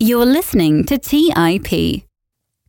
[0.00, 2.04] You're listening to TIP.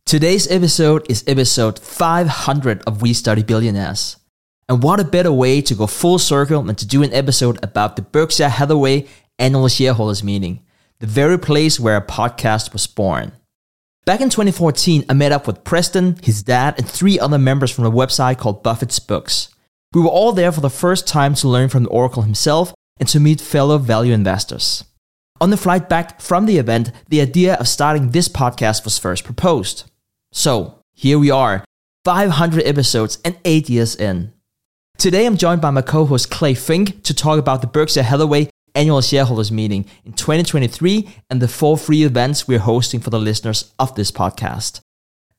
[0.04, 4.16] Today's episode is episode 500 of We Study Billionaires.
[4.68, 7.94] And what a better way to go full circle than to do an episode about
[7.94, 9.06] the Berkshire Hathaway
[9.38, 10.64] annual shareholders meeting,
[10.98, 13.30] the very place where a podcast was born.
[14.04, 17.84] Back in 2014, I met up with Preston, his dad, and three other members from
[17.84, 19.54] a website called Buffett's Books.
[19.94, 23.08] We were all there for the first time to learn from the Oracle himself and
[23.08, 24.82] to meet fellow value investors.
[25.42, 29.24] On the flight back from the event, the idea of starting this podcast was first
[29.24, 29.90] proposed.
[30.32, 31.64] So, here we are,
[32.04, 34.34] 500 episodes and 8 years in.
[34.98, 39.00] Today I'm joined by my co-host Clay Finck to talk about the Berkshire Hathaway annual
[39.00, 43.94] shareholders meeting in 2023 and the four free events we're hosting for the listeners of
[43.94, 44.80] this podcast.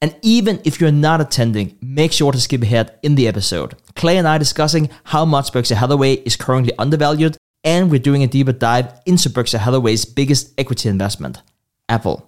[0.01, 3.75] And even if you're not attending, make sure to skip ahead in the episode.
[3.95, 8.27] Clay and I discussing how much Berkshire Hathaway is currently undervalued and we're doing a
[8.27, 11.41] deeper dive into Berkshire Hathaway's biggest equity investment,
[11.89, 12.27] Apple.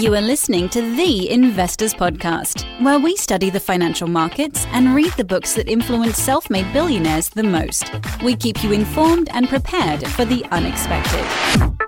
[0.00, 5.12] You are listening to the Investors Podcast, where we study the financial markets and read
[5.14, 7.90] the books that influence self made billionaires the most.
[8.22, 11.87] We keep you informed and prepared for the unexpected.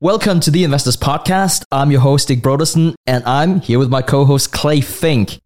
[0.00, 1.64] Welcome to the Investors Podcast.
[1.70, 5.38] I'm your host, Stig Brodersen, and I'm here with my co host, Clay Finck.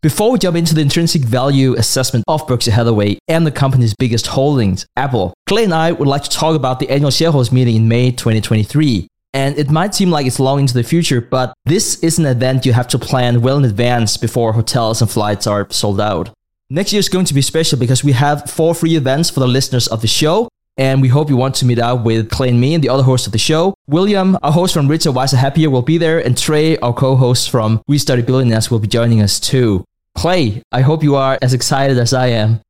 [0.00, 4.28] Before we jump into the intrinsic value assessment of Berkshire Hathaway and the company's biggest
[4.28, 7.88] holdings, Apple, Clay and I would like to talk about the annual shareholders meeting in
[7.88, 9.08] May 2023.
[9.34, 12.64] And it might seem like it's long into the future, but this is an event
[12.64, 16.30] you have to plan well in advance before hotels and flights are sold out.
[16.70, 19.48] Next year is going to be special because we have four free events for the
[19.48, 22.60] listeners of the show, and we hope you want to meet up with Clay and
[22.60, 23.74] me and the other hosts of the show.
[23.86, 27.82] William, our host from Richer Wiser Happier, will be there, and Trey, our co-host from
[27.86, 29.84] We Study Billionaires, will be joining us too.
[30.14, 32.60] Clay, I hope you are as excited as I am.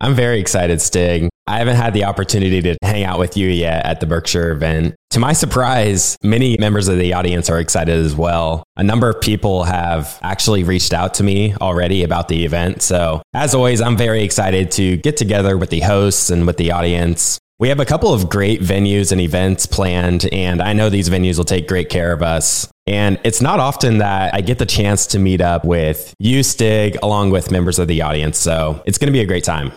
[0.00, 1.28] I'm very excited, Stig.
[1.46, 4.94] I haven't had the opportunity to hang out with you yet at the Berkshire event.
[5.10, 8.64] To my surprise, many members of the audience are excited as well.
[8.76, 12.82] A number of people have actually reached out to me already about the event.
[12.82, 16.72] So, as always, I'm very excited to get together with the hosts and with the
[16.72, 21.08] audience we have a couple of great venues and events planned, and I know these
[21.08, 22.70] venues will take great care of us.
[22.86, 26.98] And it's not often that I get the chance to meet up with you, Stig,
[27.02, 28.36] along with members of the audience.
[28.36, 29.72] So it's going to be a great time.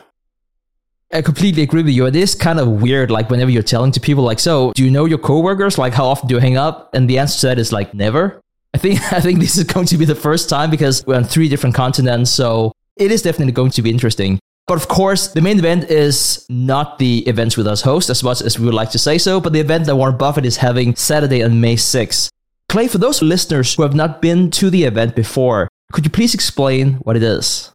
[1.14, 2.06] I completely agree with you.
[2.08, 4.92] It is kind of weird, like whenever you're telling to people, like, "So, do you
[4.92, 5.78] know your coworkers?
[5.78, 8.42] Like, how often do you hang up?" And the answer to that is like, "Never."
[8.74, 11.24] I think I think this is going to be the first time because we're on
[11.24, 14.40] three different continents, so it is definitely going to be interesting.
[14.68, 18.42] But of course, the main event is not the Events with Us host, as much
[18.42, 20.94] as we would like to say so, but the event that Warren Buffett is having
[20.96, 22.30] Saturday on May 6th.
[22.68, 26.34] Clay, for those listeners who have not been to the event before, could you please
[26.34, 27.72] explain what it is?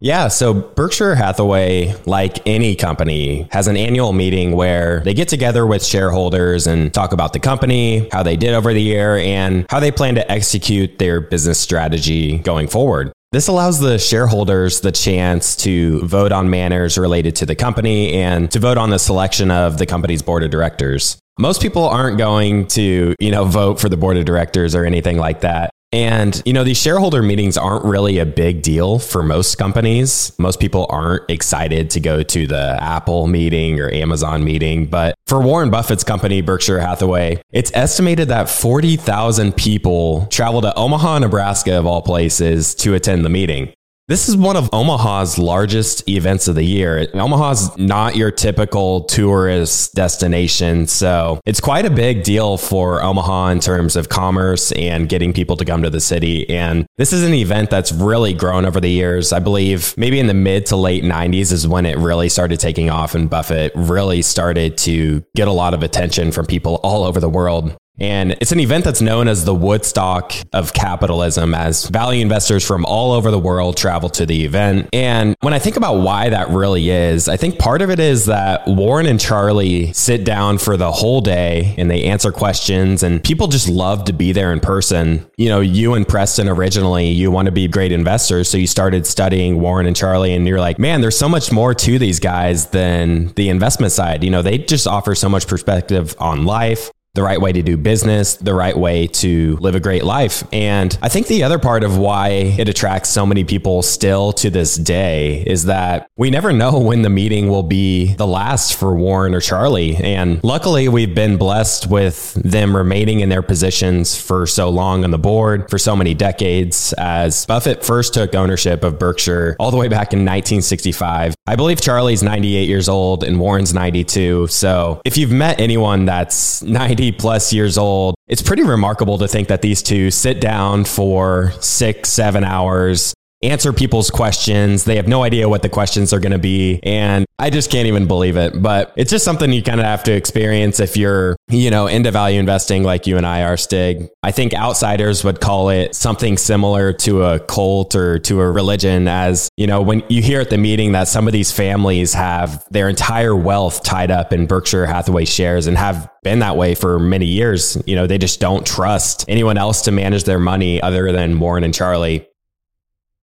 [0.00, 5.64] Yeah, so Berkshire Hathaway, like any company, has an annual meeting where they get together
[5.64, 9.78] with shareholders and talk about the company, how they did over the year, and how
[9.78, 13.12] they plan to execute their business strategy going forward.
[13.34, 18.48] This allows the shareholders the chance to vote on matters related to the company and
[18.52, 21.18] to vote on the selection of the company's board of directors.
[21.36, 25.18] Most people aren't going to, you know, vote for the board of directors or anything
[25.18, 25.70] like that.
[25.94, 30.32] And, you know, these shareholder meetings aren't really a big deal for most companies.
[30.40, 34.86] Most people aren't excited to go to the Apple meeting or Amazon meeting.
[34.86, 41.20] But for Warren Buffett's company, Berkshire Hathaway, it's estimated that 40,000 people travel to Omaha,
[41.20, 43.72] Nebraska, of all places, to attend the meeting.
[44.06, 47.08] This is one of Omaha's largest events of the year.
[47.14, 53.60] Omaha's not your typical tourist destination, so it's quite a big deal for Omaha in
[53.60, 56.46] terms of commerce and getting people to come to the city.
[56.50, 59.32] And this is an event that's really grown over the years.
[59.32, 62.90] I believe maybe in the mid to late 90s is when it really started taking
[62.90, 67.20] off, and Buffett really started to get a lot of attention from people all over
[67.20, 67.74] the world.
[67.98, 72.84] And it's an event that's known as the Woodstock of capitalism, as value investors from
[72.84, 74.88] all over the world travel to the event.
[74.92, 78.26] And when I think about why that really is, I think part of it is
[78.26, 83.22] that Warren and Charlie sit down for the whole day and they answer questions, and
[83.22, 85.24] people just love to be there in person.
[85.36, 88.48] You know, you and Preston originally, you want to be great investors.
[88.48, 91.74] So you started studying Warren and Charlie, and you're like, man, there's so much more
[91.74, 94.24] to these guys than the investment side.
[94.24, 97.76] You know, they just offer so much perspective on life the right way to do
[97.76, 100.42] business, the right way to live a great life.
[100.52, 104.50] And I think the other part of why it attracts so many people still to
[104.50, 108.96] this day is that we never know when the meeting will be the last for
[108.96, 109.96] Warren or Charlie.
[109.96, 115.12] And luckily, we've been blessed with them remaining in their positions for so long on
[115.12, 119.76] the board, for so many decades, as Buffett first took ownership of Berkshire all the
[119.76, 121.34] way back in 1965.
[121.46, 124.48] I believe Charlie's 98 years old and Warren's 92.
[124.48, 129.48] So if you've met anyone that's 90 plus years old, it's pretty remarkable to think
[129.48, 134.84] that these two sit down for six, seven hours answer people's questions.
[134.84, 136.80] They have no idea what the questions are going to be.
[136.82, 138.60] And I just can't even believe it.
[138.60, 142.10] But it's just something you kind of have to experience if you're, you know, into
[142.10, 144.08] value investing like you and I are, Stig.
[144.22, 149.08] I think outsiders would call it something similar to a cult or to a religion,
[149.08, 152.64] as, you know, when you hear at the meeting that some of these families have
[152.70, 156.98] their entire wealth tied up in Berkshire Hathaway shares and have been that way for
[156.98, 157.80] many years.
[157.86, 161.64] You know, they just don't trust anyone else to manage their money other than Warren
[161.64, 162.26] and Charlie.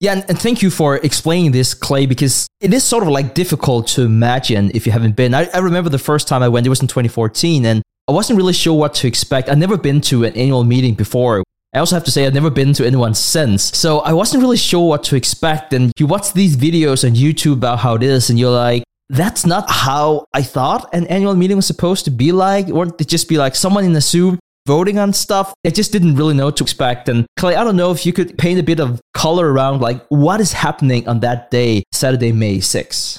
[0.03, 3.87] Yeah, and, thank you for explaining this, Clay, because it is sort of like difficult
[3.95, 5.33] to imagine if you haven't been.
[5.33, 8.37] I, I remember the first time I went, it was in 2014, and I wasn't
[8.37, 9.49] really sure what to expect.
[9.49, 11.45] I'd never been to an annual meeting before.
[11.73, 13.63] I also have to say I've never been to anyone since.
[13.79, 15.73] So I wasn't really sure what to expect.
[15.73, 19.47] And you watch these videos on YouTube about how it is, and you're like, that's
[19.47, 22.67] not how I thought an annual meeting was supposed to be like.
[22.71, 25.55] Or it just be like someone in a suit voting on stuff.
[25.67, 27.09] I just didn't really know what to expect.
[27.09, 30.05] And Clay, I don't know if you could paint a bit of color around like
[30.09, 33.19] what is happening on that day, Saturday, May 6th.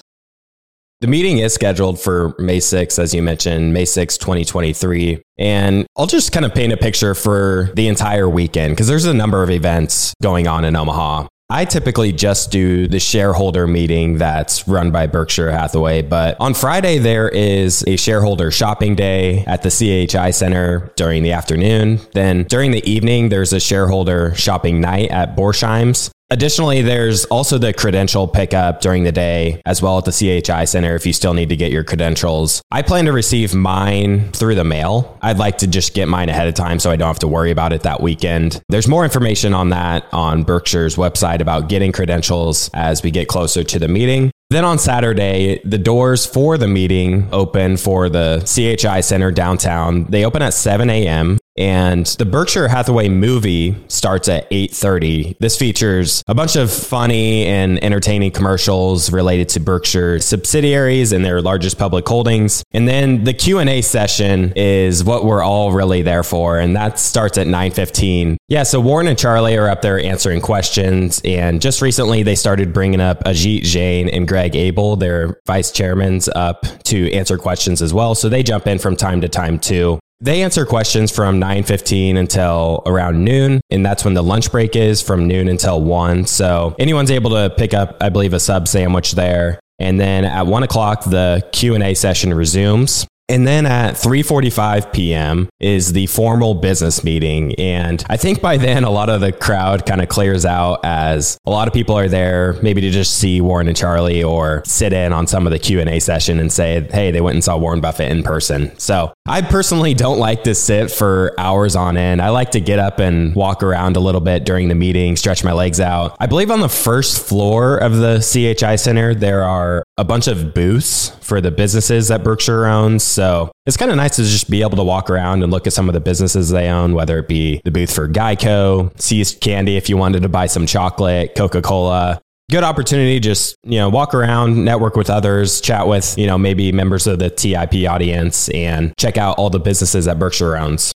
[1.01, 5.21] The meeting is scheduled for May 6th, as you mentioned, May 6th, 2023.
[5.37, 9.13] And I'll just kind of paint a picture for the entire weekend because there's a
[9.13, 11.27] number of events going on in Omaha.
[11.53, 16.97] I typically just do the shareholder meeting that's run by Berkshire Hathaway, but on Friday
[16.97, 21.99] there is a shareholder shopping day at the CHI Center during the afternoon.
[22.13, 26.09] Then during the evening, there's a shareholder shopping night at Borsheim's.
[26.33, 30.95] Additionally, there's also the credential pickup during the day as well at the CHI Center
[30.95, 32.63] if you still need to get your credentials.
[32.71, 35.15] I plan to receive mine through the mail.
[35.21, 37.51] I'd like to just get mine ahead of time so I don't have to worry
[37.51, 38.63] about it that weekend.
[38.67, 43.63] There's more information on that on Berkshire's website about getting credentials as we get closer
[43.65, 44.31] to the meeting.
[44.49, 50.05] Then on Saturday, the doors for the meeting open for the CHI Center downtown.
[50.05, 55.35] They open at 7 a.m and the Berkshire Hathaway movie starts at 8:30.
[55.39, 61.41] This features a bunch of funny and entertaining commercials related to Berkshire subsidiaries and their
[61.41, 62.63] largest public holdings.
[62.71, 67.37] And then the Q&A session is what we're all really there for and that starts
[67.37, 68.37] at 9:15.
[68.47, 72.73] Yeah, so Warren and Charlie are up there answering questions and just recently they started
[72.73, 77.93] bringing up Ajit Jain and Greg Abel, their vice chairmans up to answer questions as
[77.93, 78.15] well.
[78.15, 79.99] So they jump in from time to time too.
[80.23, 85.01] They answer questions from 9:15 until around noon, and that's when the lunch break is
[85.01, 86.27] from noon until 1.
[86.27, 89.59] So anyone's able to pick up, I believe, a sub sandwich there.
[89.79, 93.05] And then at one o'clock, the Q and A session resumes.
[93.27, 95.49] And then at 3:45 p.m.
[95.59, 99.85] is the formal business meeting and I think by then a lot of the crowd
[99.85, 103.39] kind of clears out as a lot of people are there maybe to just see
[103.39, 107.11] Warren and Charlie or sit in on some of the Q&A session and say, "Hey,
[107.11, 110.91] they went and saw Warren Buffett in person." So, I personally don't like to sit
[110.91, 112.21] for hours on end.
[112.21, 115.45] I like to get up and walk around a little bit during the meeting, stretch
[115.45, 116.17] my legs out.
[116.19, 120.53] I believe on the first floor of the CHI Center there are a bunch of
[120.53, 123.01] booths for the businesses that Berkshire owns.
[123.01, 125.73] So it's kind of nice to just be able to walk around and look at
[125.73, 129.77] some of the businesses they own, whether it be the booth for Geico, See's Candy
[129.77, 132.19] if you wanted to buy some chocolate, Coca Cola.
[132.51, 136.71] Good opportunity, just you know, walk around, network with others, chat with you know maybe
[136.71, 140.91] members of the TIP audience, and check out all the businesses that Berkshire owns.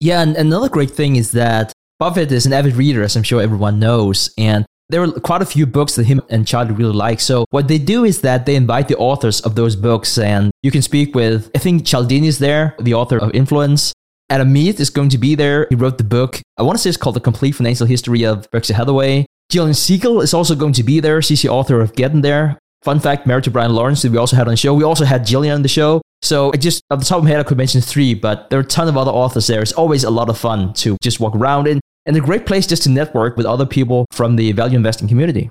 [0.00, 3.40] Yeah, and another great thing is that Buffett is an avid reader, as I'm sure
[3.40, 7.18] everyone knows, and there are quite a few books that him and Charlie really like.
[7.18, 10.70] So what they do is that they invite the authors of those books and you
[10.70, 13.92] can speak with, I think Cialdini is there, the author of Influence.
[14.28, 15.66] Adam Mead is going to be there.
[15.70, 16.40] He wrote the book.
[16.58, 19.26] I want to say it's called The Complete Financial History of Berkshire Hathaway.
[19.52, 21.20] Gillian Segal is also going to be there.
[21.20, 22.58] She's the author of Getting There.
[22.80, 24.72] Fun fact, married to Brian Lawrence, that we also had on the show.
[24.72, 26.00] We also had Gillian on the show.
[26.22, 28.58] So I just, at the top of my head, I could mention three, but there
[28.58, 29.60] are a ton of other authors there.
[29.60, 32.66] It's always a lot of fun to just walk around in and a great place
[32.66, 35.50] just to network with other people from the value investing community.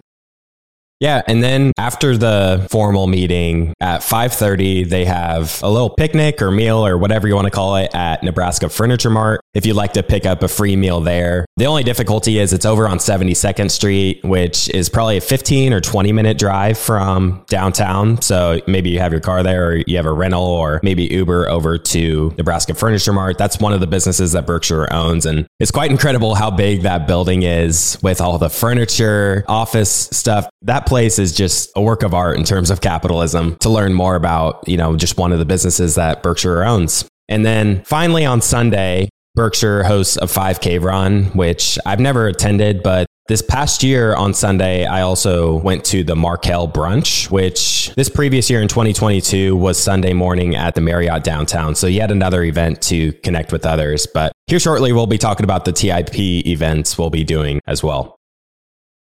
[0.99, 6.43] Yeah, and then after the formal meeting at 5:30, they have a little picnic
[11.61, 15.79] The only difficulty is it's over on 72nd Street, which is probably a 15 or
[15.79, 18.19] 20 minute drive from downtown.
[18.23, 21.47] So maybe you have your car there or you have a rental or maybe Uber
[21.49, 23.37] over to Nebraska Furniture Mart.
[23.37, 25.27] That's one of the businesses that Berkshire owns.
[25.27, 30.49] And it's quite incredible how big that building is with all the furniture, office stuff.
[30.63, 34.15] That place is just a work of art in terms of capitalism to learn more
[34.15, 37.07] about, you know, just one of the businesses that Berkshire owns.
[37.29, 43.07] And then finally on Sunday, Berkshire hosts a 5K run, which I've never attended, but
[43.27, 48.49] this past year on Sunday, I also went to the Markel Brunch, which this previous
[48.49, 51.75] year in 2022 was Sunday morning at the Marriott downtown.
[51.75, 54.05] So, yet another event to connect with others.
[54.05, 58.17] But here shortly, we'll be talking about the TIP events we'll be doing as well.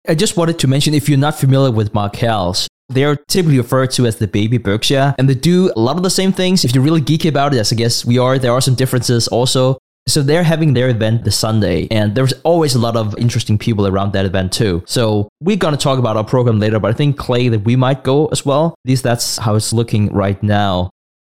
[0.06, 4.06] I just wanted to mention if you're not familiar with Markel's, they're typically referred to
[4.06, 6.62] as the baby Berkshire, and they do a lot of the same things.
[6.64, 9.28] If you're really geeky about it, as I guess we are, there are some differences
[9.28, 9.78] also.
[10.10, 13.86] So they're having their event this Sunday, and there's always a lot of interesting people
[13.86, 14.82] around that event too.
[14.84, 18.02] So we're to talk about our program later, but I think Clay that we might
[18.02, 18.74] go as well.
[18.84, 20.90] At least that's how it's looking right now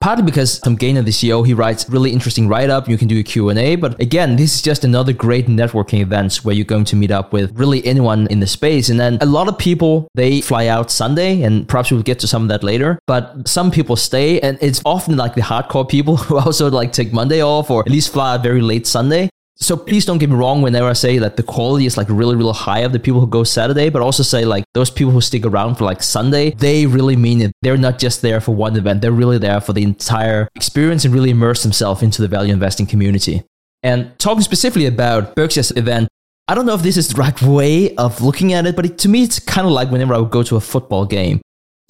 [0.01, 2.89] partly because Tom Gaynor, the CEO, he writes really interesting write-up.
[2.89, 3.77] You can do a Q&A.
[3.77, 7.33] But again, this is just another great networking events where you're going to meet up
[7.33, 8.89] with really anyone in the space.
[8.89, 12.27] And then a lot of people, they fly out Sunday and perhaps we'll get to
[12.27, 12.99] some of that later.
[13.07, 17.13] But some people stay and it's often like the hardcore people who also like take
[17.13, 19.29] Monday off or at least fly out very late Sunday.
[19.63, 22.35] So please don't get me wrong whenever I say that the quality is like really,
[22.35, 25.21] really high of the people who go Saturday, but also say like those people who
[25.21, 27.53] stick around for like Sunday, they really mean it.
[27.61, 31.13] They're not just there for one event, they're really there for the entire experience and
[31.13, 33.43] really immerse themselves into the value investing community.
[33.83, 36.09] And talking specifically about Berkshire's event,
[36.49, 38.99] I don't know if this is the right way of looking at it, but it,
[38.99, 41.41] to me, it's kind of like whenever I would go to a football game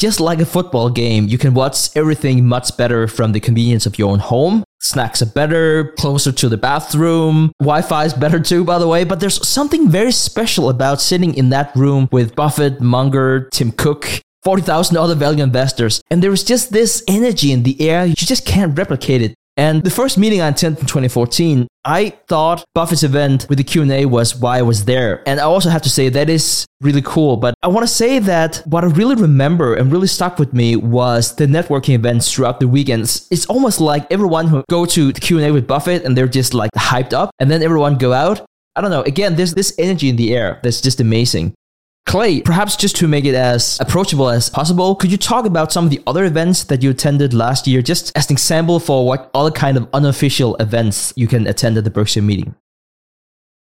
[0.01, 3.99] just like a football game, you can watch everything much better from the convenience of
[3.99, 4.65] your own home.
[4.81, 7.53] Snacks are better, closer to the bathroom.
[7.61, 9.05] Wi Fi is better too, by the way.
[9.05, 14.23] But there's something very special about sitting in that room with Buffett, Munger, Tim Cook,
[14.43, 16.01] 40,000 other value investors.
[16.11, 18.07] And there is just this energy in the air.
[18.07, 19.35] You just can't replicate it.
[19.61, 24.07] And the first meeting I attended in 2014, I thought Buffett's event with the Q&A
[24.07, 25.23] was why I was there.
[25.29, 27.37] And I also have to say that is really cool.
[27.37, 30.77] But I want to say that what I really remember and really stuck with me
[30.77, 33.29] was the networking events throughout the weekends.
[33.31, 36.71] It's almost like everyone who go to the Q&A with Buffett and they're just like
[36.75, 38.41] hyped up and then everyone go out.
[38.77, 39.03] I don't know.
[39.03, 41.53] Again, there's this energy in the air that's just amazing.
[42.11, 45.85] Clay, perhaps just to make it as approachable as possible, could you talk about some
[45.85, 49.31] of the other events that you attended last year, just as an example for what
[49.33, 52.57] other kind of unofficial events you can attend at the Berkshire meeting?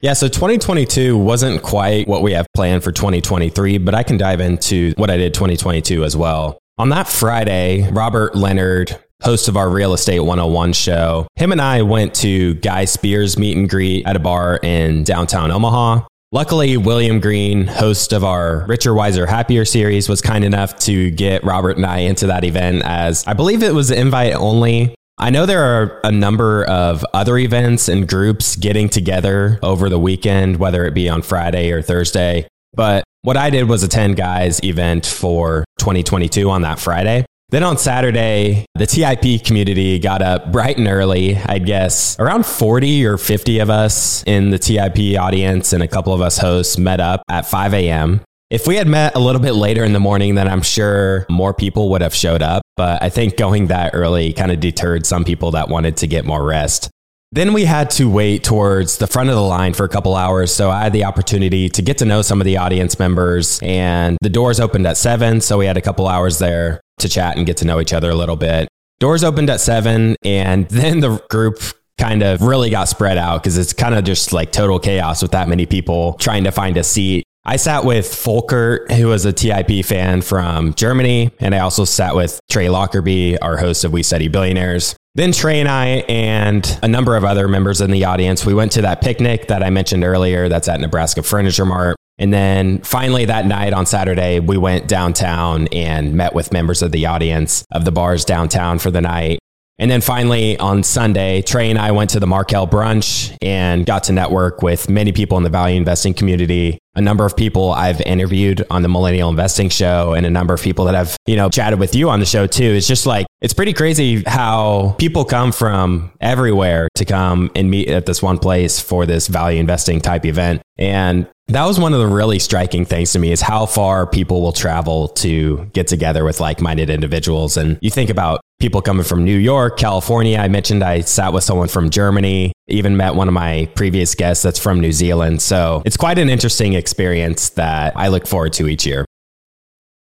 [0.02, 4.42] Yeah, so 2022 wasn't quite what we have planned for 2023, but I can dive
[4.42, 6.58] into what I did 2022 as well.
[6.80, 11.84] On that Friday, Robert Leonard, host of our Real Estate 101 show, him and I
[11.84, 16.08] went to Guy Spier's meet and greet at a bar in downtown Omaha.
[16.32, 21.44] Luckily, William Green, host of our Richer, Wiser, Happier series, was kind enough to get
[21.44, 24.94] Robert and I into that event as I believe it was invite only.
[25.18, 29.98] I know there are a number of other events and groups getting together over the
[29.98, 32.48] weekend, whether it be on Friday or Thursday.
[32.76, 37.26] But what I did was attend Guy's event for 2022 on that Friday.
[37.52, 41.36] Then on Saturday, the TIP community got up bright and early.
[41.36, 46.14] I guess around 40 or 50 of us in the TIP audience and a couple
[46.14, 48.22] of us hosts met up at 5 a.m.
[48.52, 51.54] If we had met a little bit later in the morning, then I'm sure more
[51.56, 52.62] people would have showed up.
[52.78, 56.26] But I think going that early kind of deterred some people that wanted to get
[56.26, 56.92] more rest.
[57.32, 60.52] Then we had to wait towards the front of the line for a couple hours.
[60.52, 64.18] So I had the opportunity to get to know some of the audience members and
[64.22, 65.42] the doors opened at seven.
[65.42, 68.10] So we had a couple hours there to chat and get to know each other
[68.10, 68.68] a little bit.
[69.00, 71.62] Doors opened at seven, and then the group
[71.98, 75.32] kind of really got spread out because it's kind of just like total chaos with
[75.32, 77.26] that many people trying to find a seat.
[77.46, 82.16] I sat with Folkert, who was a TIP fan from Germany, and I also sat
[82.16, 84.96] with Trey Lockerbie, our host of We Study Billionaires.
[85.16, 88.74] Then Trey and I and a number of other members in the audience, we went
[88.74, 91.96] to that picnic that I mentioned earlier that's at Nebraska Furniture Mart.
[92.20, 96.92] And then finally that night on Saturday, we went downtown and met with members of
[96.92, 99.40] the audience of the bars downtown for the night.
[99.80, 104.04] And then finally on Sunday, Trey and I went to the Markel brunch and got
[104.04, 106.78] to network with many people in the value investing community.
[106.96, 110.62] A number of people I've interviewed on the Millennial Investing Show and a number of
[110.62, 112.66] people that I've, you know, chatted with you on the show too.
[112.66, 117.88] It's just like, it's pretty crazy how people come from everywhere to come and meet
[117.88, 120.62] at this one place for this value investing type event.
[120.78, 124.44] And That was one of the really striking things to me is how far people
[124.44, 127.58] will travel to get together with like minded individuals.
[127.58, 130.38] And you think about people coming from New York, California.
[130.38, 134.44] I mentioned I sat with someone from Germany, even met one of my previous guests
[134.44, 135.42] that's from New Zealand.
[135.42, 139.06] So it's quite an interesting experience that I look forward to each year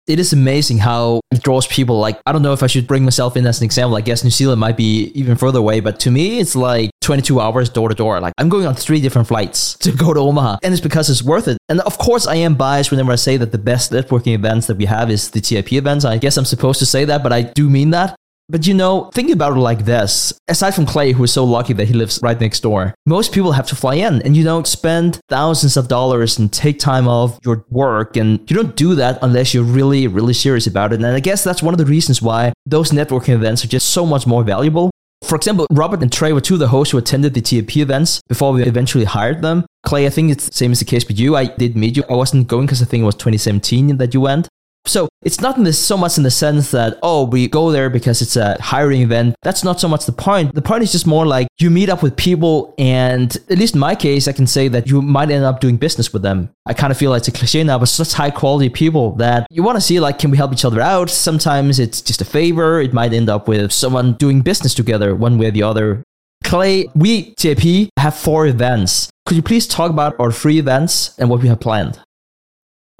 [0.09, 2.01] it is amazing how it draws people.
[2.01, 3.97] Like, I don't know if I should bring myself in as an example.
[3.97, 7.39] I guess New Zealand might be even further away, but to me, it's like 22
[7.39, 8.19] hours door to door.
[8.19, 11.23] Like, I'm going on three different flights to go to Omaha, and it's because it's
[11.23, 11.59] worth it.
[11.69, 14.79] And of course, I am biased whenever I say that the best networking events that
[14.79, 16.07] we have is the TIP events.
[16.07, 18.17] I guess I'm supposed to say that, but I do mean that.
[18.51, 20.33] But you know, think about it like this.
[20.49, 23.53] Aside from Clay, who is so lucky that he lives right next door, most people
[23.53, 27.39] have to fly in and you don't spend thousands of dollars and take time off
[27.45, 28.17] your work.
[28.17, 30.97] And you don't do that unless you're really, really serious about it.
[30.97, 34.07] And I guess that's one of the reasons why those networking events are just so
[34.07, 34.91] much more valuable.
[35.25, 38.23] For example, Robert and Trey were two of the hosts who attended the TIP events
[38.29, 39.67] before we eventually hired them.
[39.85, 41.37] Clay, I think it's the same as the case with you.
[41.37, 42.05] I did meet you.
[42.09, 44.49] I wasn't going because I think it was 2017 that you went.
[44.87, 48.23] So it's not this, so much in the sense that, oh, we go there because
[48.23, 49.35] it's a hiring event.
[49.43, 50.55] That's not so much the point.
[50.55, 53.81] The point is just more like you meet up with people, and at least in
[53.81, 56.51] my case, I can say that you might end up doing business with them.
[56.65, 59.47] I kind of feel like it's a cliche now, but such high quality people that
[59.51, 61.11] you want to see, like, can we help each other out?
[61.11, 62.81] Sometimes it's just a favor.
[62.81, 66.03] It might end up with someone doing business together one way or the other.
[66.45, 69.11] Clay, we, TIP, have four events.
[69.27, 72.01] Could you please talk about our three events and what we have planned?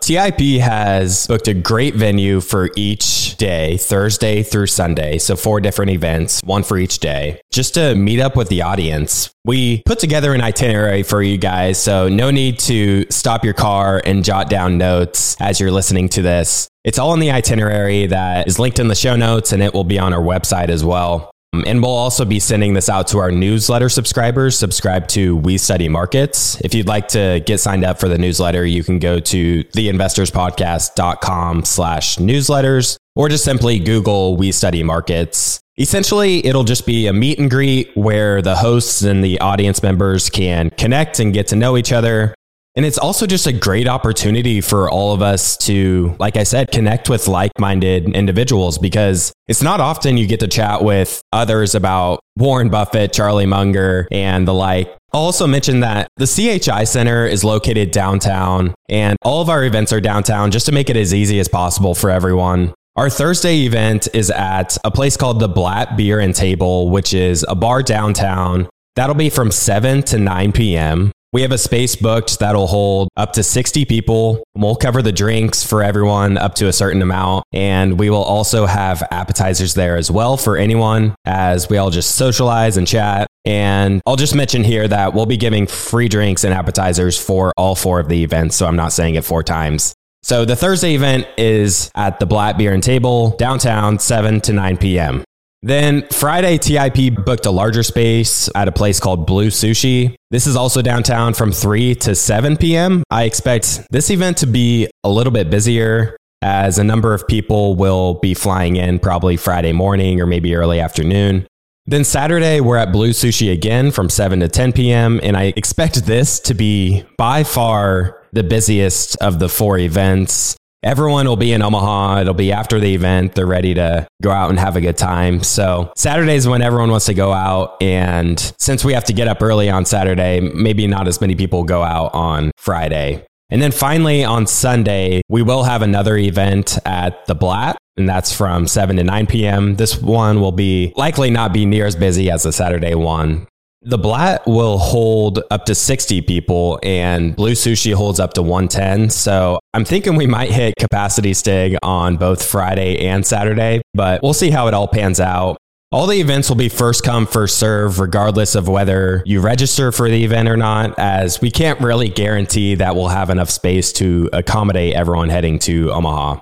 [0.09, 5.19] TIP has booked a great venue for each day, Thursday through Sunday.
[5.19, 9.31] So, four different events, one for each day, just to meet up with the audience.
[9.45, 11.77] We put together an itinerary for you guys.
[11.77, 16.23] So, no need to stop your car and jot down notes as you're listening to
[16.23, 16.69] this.
[16.85, 19.85] It's all in the itinerary that is linked in the show notes and it will
[19.85, 21.31] be on our website as well.
[21.53, 24.59] Um, and we'll also be sending this out to our newsletter subscribers.
[24.59, 26.61] Subscribe to We Study Markets.
[26.61, 31.65] If you'd like to get signed up for the newsletter, you can go to theinvestorspodcast.com
[31.65, 35.61] slash newsletters or just simply Google We Study Markets.
[35.79, 40.29] Essentially, it'll just be a meet and greet where the hosts and the audience members
[40.29, 42.35] can connect and get to know each other.
[42.79, 46.71] And it's also just a great opportunity for all of us to, like I said,
[46.71, 51.75] connect with like minded individuals because it's not often you get to chat with others
[51.75, 54.97] about Warren Buffett, Charlie Munger, and the like.
[55.13, 59.93] I'll also mention that the CHI Center is located downtown and all of our events
[59.93, 62.73] are downtown just to make it as easy as possible for everyone.
[62.95, 67.45] Our Thursday event is at a place called the Blatt Beer and Table, which is
[67.49, 68.69] a bar downtown.
[68.95, 71.11] That'll be from 7 to 9 p.m.
[71.31, 74.43] We have a space booked that'll hold up to 60 people.
[74.55, 77.45] We'll cover the drinks for everyone up to a certain amount.
[77.53, 82.17] And we will also have appetizers there as well for anyone as we all just
[82.17, 83.29] socialize and chat.
[83.45, 87.75] And I'll just mention here that we'll be giving free drinks and appetizers for all
[87.75, 88.57] four of the events.
[88.57, 89.95] So I'm not saying it four times.
[90.23, 94.77] So the Thursday event is at the Blatt Beer and Table downtown, 7 to 9
[94.79, 95.25] p.m.
[95.63, 100.15] Then Friday, TIP booked a larger space at a place called Blue Sushi.
[100.31, 103.03] This is also downtown from 3 to 7 p.m.
[103.11, 107.75] I expect this event to be a little bit busier as a number of people
[107.75, 111.47] will be flying in probably Friday morning or maybe early afternoon.
[111.87, 115.21] Then Saturday, we're at Blue Sushi again from 7 to 10 p.m.
[115.23, 120.58] And I expect this to be by far the busiest of the four events.
[120.85, 122.21] Everyone will be in Omaha.
[122.21, 123.35] It'll be after the event.
[123.35, 125.43] They're ready to go out and have a good time.
[125.43, 127.83] So Saturdays when everyone wants to go out.
[127.83, 131.65] And since we have to get up early on Saturday, maybe not as many people
[131.65, 133.25] go out on Friday.
[133.51, 137.77] And then finally on Sunday, we will have another event at the Blatt.
[137.97, 139.75] And that's from 7 to 9 p.m.
[139.75, 143.49] This one will be likely not be near as busy as the Saturday one.
[143.83, 149.09] The Blatt will hold up to 60 people and Blue Sushi holds up to 110.
[149.11, 154.35] So I'm thinking we might hit capacity stig on both Friday and Saturday, but we'll
[154.35, 155.59] see how it all pans out.
[155.93, 160.11] All the events will be first come, first serve, regardless of whether you register for
[160.11, 164.29] the event or not, as we can't really guarantee that we'll have enough space to
[164.33, 166.41] accommodate everyone heading to Omaha.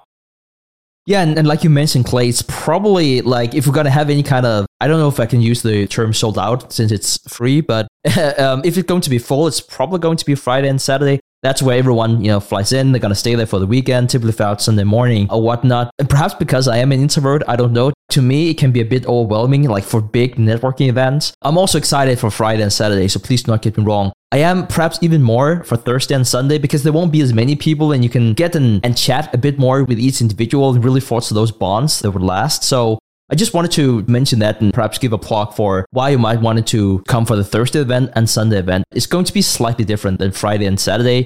[1.07, 4.25] Yeah, and, and, like you mentioned, Clay, it's probably like if we're gonna have any
[4.25, 7.19] kind of I don't know if I can use the term sold out since it's
[7.29, 7.87] free, but
[8.39, 11.21] um, if it's going to be full, it's probably going to be Friday and Saturday.
[11.47, 12.91] That's where everyone, you know, flies in.
[12.91, 15.93] They're gonna stay there for the weekend, typically fly out Sunday morning or whatnot.
[16.01, 17.93] And perhaps because I am an introvert, I don't know.
[18.11, 21.33] To me, it can be a bit overwhelming, like for big networking events.
[21.43, 24.11] I'm also excited for Friday and Saturday, so please do not get me wrong.
[24.33, 27.55] I am perhaps even more for Thursday and Sunday because there won't be as many
[27.55, 30.85] people and you can get and, and chat a bit more with each individual and
[30.85, 32.65] really force those bonds that would last.
[32.65, 36.19] So I just wanted to mention that and perhaps give a plug for why you
[36.19, 38.85] might want to come for the Thursday event and Sunday event.
[38.93, 41.26] It's going to be slightly different than Friday and Saturday.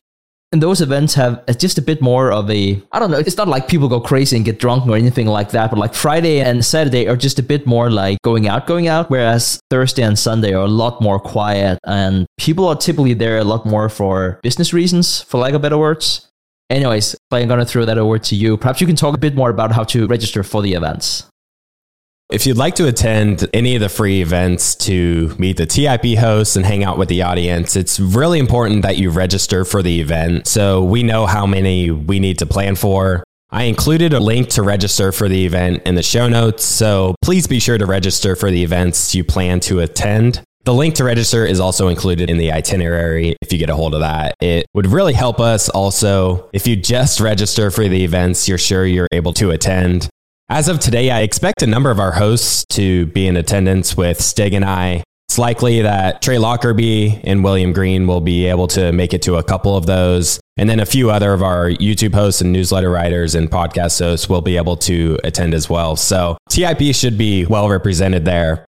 [0.53, 3.37] And those events have uh, just a bit more of a, I don't know, it's
[3.37, 6.41] not like people go crazy and get drunk or anything like that, but like Friday
[6.41, 10.19] and Saturday are just a bit more like going out, going out, whereas Thursday and
[10.19, 14.41] Sunday are a lot more quiet and people are typically there a lot more for
[14.43, 16.27] business reasons, for lack of better words.
[16.69, 18.57] Anyways, I'm to throw that over to you.
[18.57, 21.27] Perhaps you can talk a bit more about how to register for the events.
[22.31, 26.55] If you'd like to attend any of the free events to meet the TIP hosts
[26.55, 30.47] and hang out with the audience, it's really important that you register for the event
[30.47, 33.25] so we know how many we need to plan for.
[33.51, 37.49] I included a link to register for the event in the show notes, so please
[37.49, 40.41] be sure to register for the events you plan to attend.
[40.63, 43.93] The link to register is also included in the itinerary if you get a hold
[43.93, 44.37] of that.
[44.41, 48.87] It would really help us also if you just register for the events you're sure
[48.87, 50.09] you're able to attend.
[50.53, 54.21] As of today, I expect a number of our hosts to be in attendance with
[54.21, 55.05] Stig and I.
[55.29, 59.37] It's likely that Trey Lockerbie and William Green will be able to make it to
[59.37, 60.41] a couple of those.
[60.57, 64.29] And then a few other of our YouTube hosts and newsletter writers and podcast hosts
[64.29, 65.95] will be able to attend as well.
[65.95, 68.67] So TIP should be well represented there.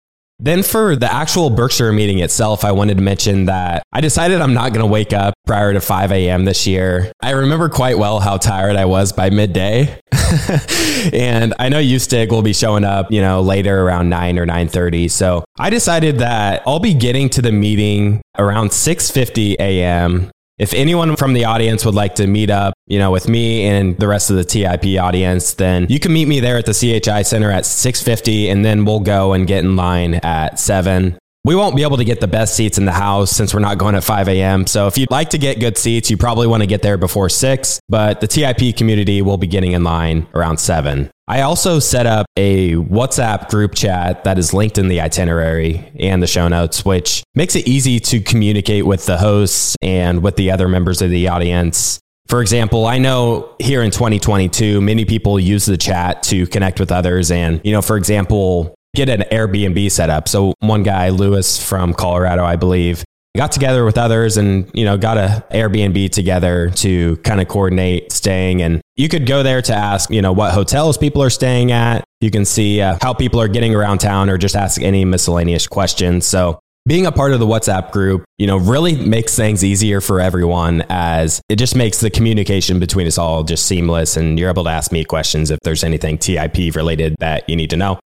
[0.41, 4.55] Then for the actual Berkshire meeting itself, I wanted to mention that I decided I'm
[4.55, 6.45] not going to wake up prior to 5 a.m.
[6.45, 7.13] this year.
[7.23, 10.01] I remember quite well how tired I was by midday.
[11.13, 14.47] and I know you Stig will be showing up, you know, later around 9 or
[14.47, 15.11] 9:30.
[15.11, 20.31] So I decided that I'll be getting to the meeting around 6:50 a.m.
[20.57, 23.99] If anyone from the audience would like to meet up, you know, with me and
[23.99, 27.23] the rest of the TIP audience, then you can meet me there at the CHI
[27.23, 31.19] Center at 6:50 and then we'll go and get in line at 7.
[31.47, 33.77] We won't be able to get the best seats in the house since we're not
[33.77, 34.67] going at 5 a.m.
[34.67, 37.29] So if you'd like to get good seats, you probably want to get there before
[37.29, 41.11] 6, but the TIP community will be getting in line around 7.
[41.29, 46.23] I also set up a WhatsApp group chat that is linked in the itinerary and
[46.23, 50.51] the show notes, which makes it easy to communicate with the hosts and with the
[50.51, 52.01] other members of the audience.
[52.27, 56.91] For example, I know here in 2022, many people use the chat to connect with
[56.91, 57.31] others.
[57.31, 60.29] And, you know, for example, get an Airbnb set up.
[60.29, 63.05] So one guy, Lewis from Colorado, I believe,
[63.37, 68.13] got together with others and, you know, got a Airbnb together to kind of coordinate
[68.13, 68.63] staying.
[68.63, 72.05] And you could go there to ask, you know, what hotels people are staying at.
[72.21, 75.67] You can see uh, how people are getting around town or just ask any miscellaneous
[75.67, 76.27] questions.
[76.27, 80.21] So being a part of the WhatsApp group, you know, really makes things easier for
[80.21, 84.65] everyone as it just makes the communication between us all just seamless and you're able
[84.65, 87.99] to ask me questions if there's anything TIP related that you need to know.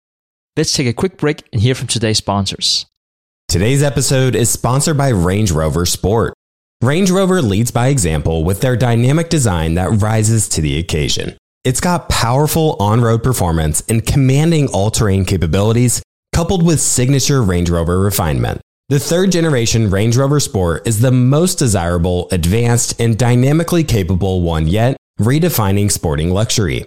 [0.58, 2.84] Let's take a quick break and hear from today's sponsors.
[3.46, 6.34] Today's episode is sponsored by Range Rover Sport.
[6.82, 11.38] Range Rover leads by example with their dynamic design that rises to the occasion.
[11.62, 16.02] It's got powerful on road performance and commanding all terrain capabilities,
[16.34, 18.60] coupled with signature Range Rover refinement.
[18.88, 24.66] The third generation Range Rover Sport is the most desirable, advanced, and dynamically capable one
[24.66, 26.86] yet, redefining sporting luxury.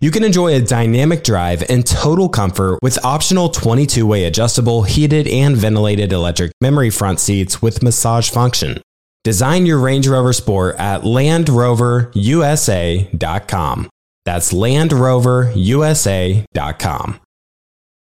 [0.00, 5.26] You can enjoy a dynamic drive and total comfort with optional 22 way adjustable, heated,
[5.26, 8.80] and ventilated electric memory front seats with massage function.
[9.24, 13.90] Design your Range Rover Sport at LandRoverUSA.com.
[14.24, 17.20] That's LandRoverUSA.com.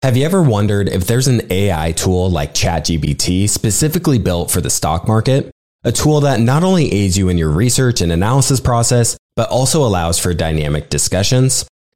[0.03, 4.69] Have you ever wondered if there's an AI tool like ChatGPT specifically built for the
[4.69, 5.51] stock market?
[5.83, 9.85] A tool that not only aids you in your research and analysis process, but also
[9.85, 11.65] allows for dynamic discussions?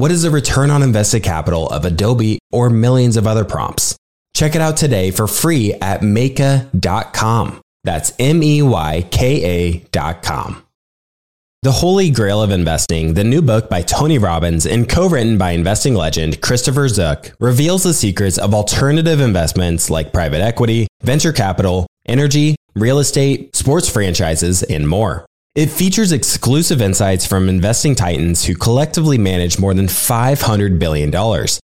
[0.00, 3.98] What is the return on invested capital of Adobe or millions of other prompts?
[4.32, 7.60] Check it out today for free at Meyka.com.
[7.84, 10.64] That's M E Y K A.com.
[11.60, 15.50] The Holy Grail of Investing, the new book by Tony Robbins and co written by
[15.50, 21.86] investing legend Christopher Zook, reveals the secrets of alternative investments like private equity, venture capital,
[22.06, 25.26] energy, real estate, sports franchises, and more.
[25.56, 31.12] It features exclusive insights from investing titans who collectively manage more than $500 billion,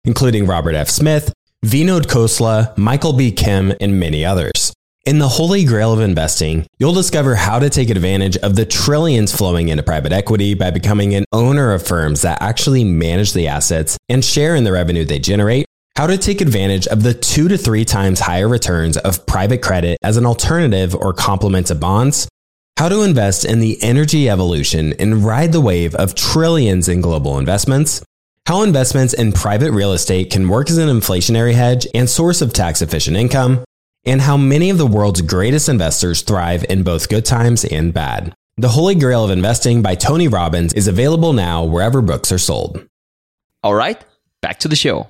[0.05, 0.89] including Robert F.
[0.89, 1.31] Smith,
[1.63, 3.31] Vinod Khosla, Michael B.
[3.31, 4.73] Kim, and many others.
[5.05, 9.37] In the holy grail of investing, you'll discover how to take advantage of the trillions
[9.37, 13.99] flowing into private equity by becoming an owner of firms that actually manage the assets
[14.09, 17.59] and share in the revenue they generate, how to take advantage of the two to
[17.59, 22.27] three times higher returns of private credit as an alternative or complement to bonds,
[22.77, 27.39] how to invest in the energy evolution and ride the wave of trillions in global
[27.39, 28.05] investments,
[28.47, 32.53] how investments in private real estate can work as an inflationary hedge and source of
[32.53, 33.65] tax efficient income,
[34.05, 38.35] and how many of the world's greatest investors thrive in both good times and bad.
[38.59, 42.87] The Holy Grail of Investing by Tony Robbins is available now wherever books are sold.
[43.63, 44.03] All right,
[44.43, 45.09] back to the show.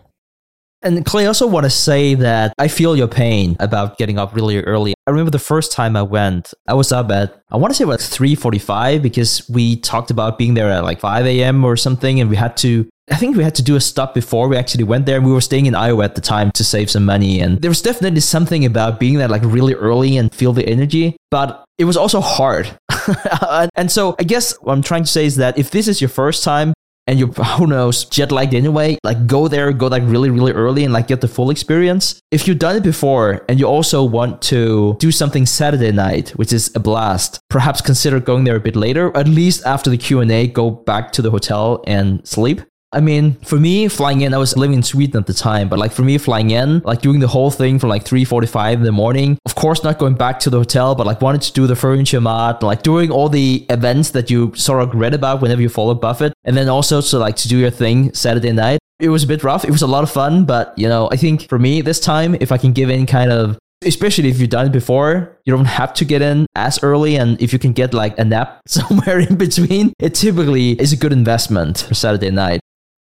[0.82, 4.60] And Clay, also want to say that I feel your pain about getting up really
[4.60, 4.94] early.
[5.06, 7.84] I remember the first time I went, I was up at I want to say
[7.84, 11.64] about three forty-five because we talked about being there at like five a.m.
[11.64, 14.48] or something, and we had to I think we had to do a stop before
[14.48, 15.20] we actually went there.
[15.20, 17.40] We were staying in Iowa at the time to save some money.
[17.40, 21.16] And there was definitely something about being there like really early and feel the energy,
[21.30, 22.76] but it was also hard.
[23.76, 26.08] and so I guess what I'm trying to say is that if this is your
[26.08, 26.74] first time
[27.06, 30.84] and you're, who knows, jet lagged anyway, like go there, go like really, really early
[30.84, 32.20] and like get the full experience.
[32.30, 36.52] If you've done it before and you also want to do something Saturday night, which
[36.52, 40.46] is a blast, perhaps consider going there a bit later, at least after the Q&A,
[40.48, 42.60] go back to the hotel and sleep
[42.96, 45.78] I mean, for me, flying in, I was living in Sweden at the time, but
[45.78, 48.90] like for me, flying in, like doing the whole thing from like 3.45 in the
[48.90, 51.76] morning, of course, not going back to the hotel, but like wanted to do the
[51.76, 55.68] furniture mart, like doing all the events that you sort of read about whenever you
[55.68, 56.32] follow Buffett.
[56.44, 58.78] And then also to like to do your thing Saturday night.
[58.98, 59.66] It was a bit rough.
[59.66, 62.34] It was a lot of fun, but you know, I think for me this time,
[62.40, 65.66] if I can give in kind of especially if you've done it before, you don't
[65.66, 67.16] have to get in as early.
[67.16, 70.96] And if you can get like a nap somewhere in between, it typically is a
[70.96, 72.60] good investment for Saturday night.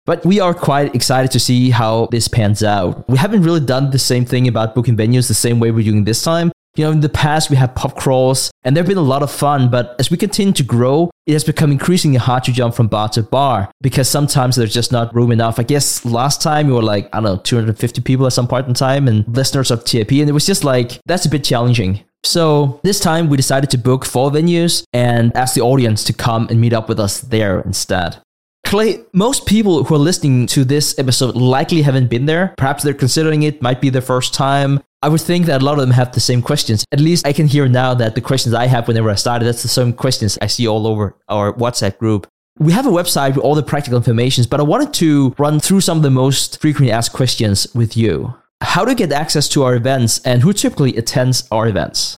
[0.06, 3.08] But we are quite excited to see how this pans out.
[3.08, 6.04] We haven't really done the same thing about booking venues the same way we're doing
[6.04, 6.52] this time.
[6.76, 9.30] You know, in the past, we have pub crawls and they've been a lot of
[9.30, 12.88] fun, but as we continue to grow, it has become increasingly hard to jump from
[12.88, 15.58] bar to bar because sometimes there's just not room enough.
[15.58, 18.66] I guess last time we were like, I don't know, 250 people at some point
[18.66, 22.04] in time and listeners of TIP, and it was just like, that's a bit challenging.
[22.24, 26.48] So this time we decided to book four venues and ask the audience to come
[26.50, 28.18] and meet up with us there instead.
[28.64, 32.54] Clay, most people who are listening to this episode likely haven't been there.
[32.56, 34.80] Perhaps they're considering it, might be their first time.
[35.02, 36.84] I would think that a lot of them have the same questions.
[36.90, 39.62] At least I can hear now that the questions I have whenever I started, that's
[39.62, 42.26] the same questions I see all over our WhatsApp group.
[42.58, 45.82] We have a website with all the practical information, but I wanted to run through
[45.82, 48.34] some of the most frequently asked questions with you.
[48.60, 52.16] How to get access to our events and who typically attends our events?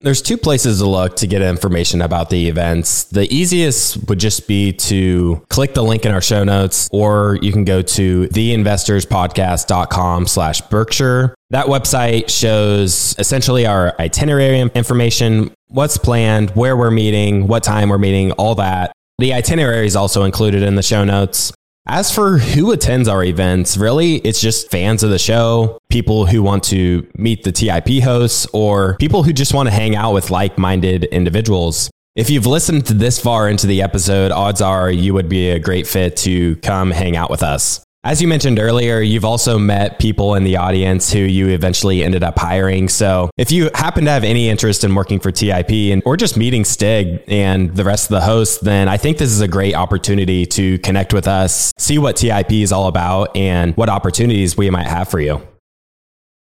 [0.00, 3.04] There's two places to look to get information about the events.
[3.04, 7.50] The easiest would just be to click the link in our show notes, or you
[7.50, 11.34] can go to theinvestorspodcast.com slash Berkshire.
[11.50, 17.98] That website shows essentially our itinerary information, what's planned, where we're meeting, what time we're
[17.98, 18.92] meeting, all that.
[19.18, 21.52] The itinerary is also included in the show notes.
[21.90, 26.42] As for who attends our events, really, it's just fans of the show, people who
[26.42, 30.30] want to meet the TIP hosts, or people who just want to hang out with
[30.30, 31.90] like minded individuals.
[32.14, 35.86] If you've listened this far into the episode, odds are you would be a great
[35.86, 37.82] fit to come hang out with us.
[38.04, 42.22] As you mentioned earlier, you've also met people in the audience who you eventually ended
[42.22, 42.88] up hiring.
[42.88, 46.36] So if you happen to have any interest in working for TIP and or just
[46.36, 49.74] meeting Stig and the rest of the hosts, then I think this is a great
[49.74, 54.70] opportunity to connect with us, see what TIP is all about and what opportunities we
[54.70, 55.42] might have for you.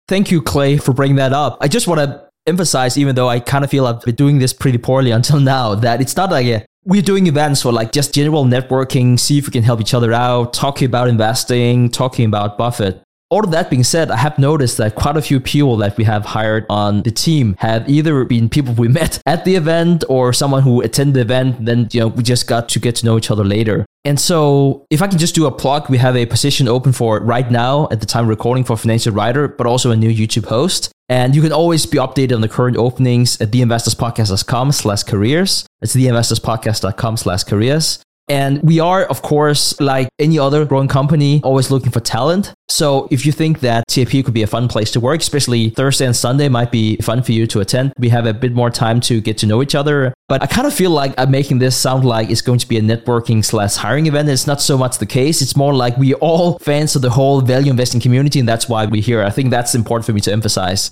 [0.09, 1.59] Thank you, Clay, for bringing that up.
[1.61, 4.53] I just want to emphasize, even though I kind of feel I've been doing this
[4.53, 8.14] pretty poorly until now, that it's not like a we're doing events for like just
[8.14, 12.57] general networking, see if we can help each other out, talking about investing, talking about
[12.57, 13.03] Buffett.
[13.29, 16.05] All of that being said, I have noticed that quite a few people that we
[16.05, 20.33] have hired on the team have either been people we met at the event or
[20.33, 21.65] someone who attended the event.
[21.65, 23.85] Then, you know, we just got to get to know each other later.
[24.05, 27.19] And so, if I can just do a plug, we have a position open for
[27.19, 30.93] right now at the time recording for financial writer, but also a new YouTube host.
[31.09, 35.67] And you can always be updated on the current openings at theinvestorspodcast.com slash careers.
[35.83, 37.99] It's theinvestorspodcast.com slash careers.
[38.29, 42.53] And we are, of course, like any other growing company, always looking for talent.
[42.69, 46.05] So if you think that TIP could be a fun place to work, especially Thursday
[46.05, 49.01] and Sunday might be fun for you to attend, we have a bit more time
[49.03, 50.13] to get to know each other.
[50.29, 52.77] But I kind of feel like I'm making this sound like it's going to be
[52.77, 54.29] a networking slash hiring event.
[54.29, 55.43] It's not so much the case.
[55.43, 58.85] It's more like we all fans of the whole value investing community, and that's why
[58.85, 59.23] we're here.
[59.23, 60.91] I think that's important for me to emphasize.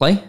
[0.00, 0.24] Clay?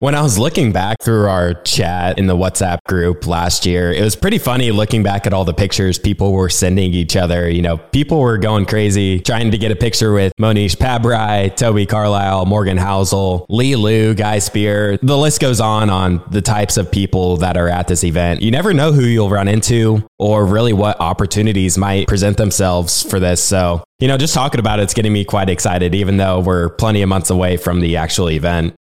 [0.00, 4.02] When I was looking back through our chat in the WhatsApp group last year, it
[4.02, 7.50] was pretty funny looking back at all the pictures people were sending each other.
[7.50, 11.84] You know, people were going crazy trying to get a picture with Mohnish Pabrai, Toby
[11.84, 14.96] Carlisle, Morgan Housel, Li Lu, Guy Spier.
[15.02, 18.40] The list goes on on the types of people that are at this event.
[18.40, 23.20] You never know who you'll run into or really what opportunities might present themselves for
[23.20, 23.44] this.
[23.44, 27.02] So, you know, just talking about it's getting me quite excited, even though we're plenty
[27.02, 28.74] of months away from the actual event.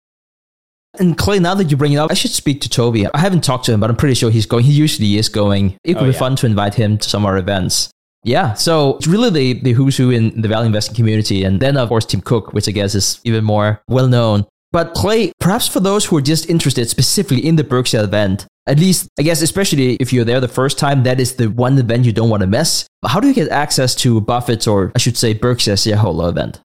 [0.99, 3.07] And Clay, now that you bring it up, I should speak to Toby.
[3.07, 4.63] I haven't talked to him, but I'm pretty sure he's going.
[4.63, 5.77] He usually is going.
[5.83, 6.19] It oh, could oh, be yeah.
[6.19, 7.89] fun to invite him to some of our events.
[8.23, 11.43] Yeah, so it's really the, the who's who in the value investing community.
[11.43, 14.45] And then, of course, Tim Cook, which I guess is even more well known.
[14.71, 18.79] But Clay, perhaps for those who are just interested specifically in the Berkshire event, at
[18.79, 22.03] least, I guess, especially if you're there the first time, that is the one event
[22.05, 22.85] you don't want to miss.
[23.05, 26.59] How do you get access to Buffett's, or I should say, Berkshire shareholder event?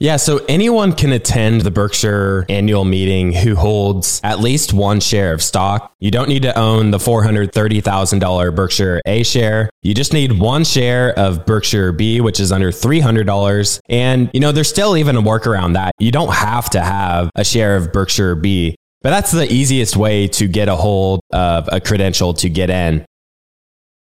[0.00, 5.32] Yeah, so anyone can attend the Berkshire annual meeting who holds at least one share
[5.32, 5.94] of stock.
[6.00, 9.70] You don't need to own the $430,000 Berkshire A share.
[9.82, 13.80] You just need one share of Berkshire B, which is under $300.
[13.88, 17.44] And, you know, there's still even a workaround that you don't have to have a
[17.44, 18.74] share of Berkshire B.
[19.00, 23.04] But that's the easiest way to get a hold of a credential to get in.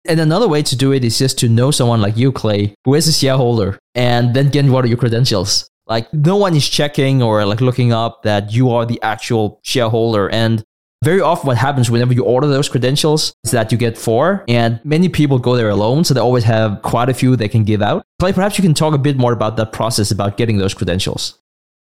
[0.07, 2.95] And another way to do it is just to know someone like you, Clay, who
[2.95, 5.67] is a shareholder, and then get what are your credentials.
[5.91, 10.29] Like no one is checking or like looking up that you are the actual shareholder.
[10.29, 10.63] And
[11.03, 14.79] very often what happens whenever you order those credentials is that you get four and
[14.85, 16.05] many people go there alone.
[16.05, 18.05] So they always have quite a few they can give out.
[18.19, 21.37] Clay, perhaps you can talk a bit more about that process about getting those credentials.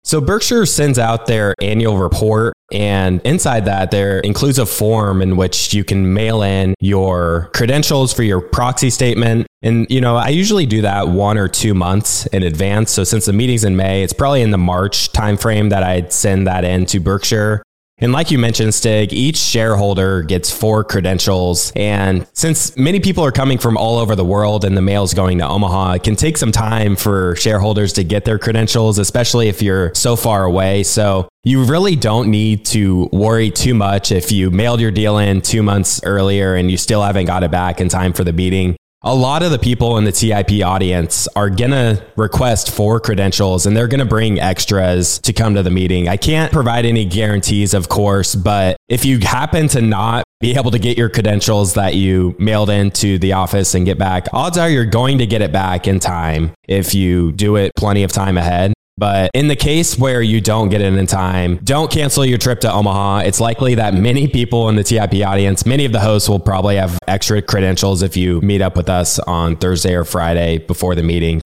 [0.05, 5.35] So Berkshire sends out their annual report and inside that there includes a form in
[5.35, 9.47] which you can mail in your credentials for your proxy statement.
[9.63, 12.91] And you know, I usually do that one or two months in advance.
[12.91, 16.45] So since the meeting's in May, it's probably in the March timeframe that I'd send
[16.45, 17.63] that in to Berkshire.
[17.99, 21.71] And like you mentioned, Stig, each shareholder gets four credentials.
[21.77, 25.37] And since many people are coming from all over the world and the mail's going
[25.37, 29.61] to Omaha, it can take some time for shareholders to get their credentials, especially if
[29.61, 30.83] you're so far away.
[30.83, 35.41] So you really don't need to worry too much if you mailed your deal in
[35.41, 38.75] two months earlier and you still haven't got it back in time for the meeting
[39.05, 43.67] a lot of the people in the TIP audience are going to request for credentials
[43.67, 46.09] and they're going to bring extras to come to the meeting.
[46.09, 50.71] I can't provide any guarantees, of course, but if you happen to not be able
[50.71, 54.69] to get your credentials that you mailed into the office and get back, odds are
[54.69, 58.39] you're going to get it back in time if you do it plenty of time
[58.39, 58.73] ahead.
[58.97, 62.61] But in the case where you don't get it in time, don't cancel your trip
[62.61, 63.19] to Omaha.
[63.25, 66.77] It's likely that many people in the TIP audience, many of the hosts will probably
[66.77, 71.03] have extra credentials if you meet up with us on Thursday or Friday before the
[71.03, 71.41] meeting.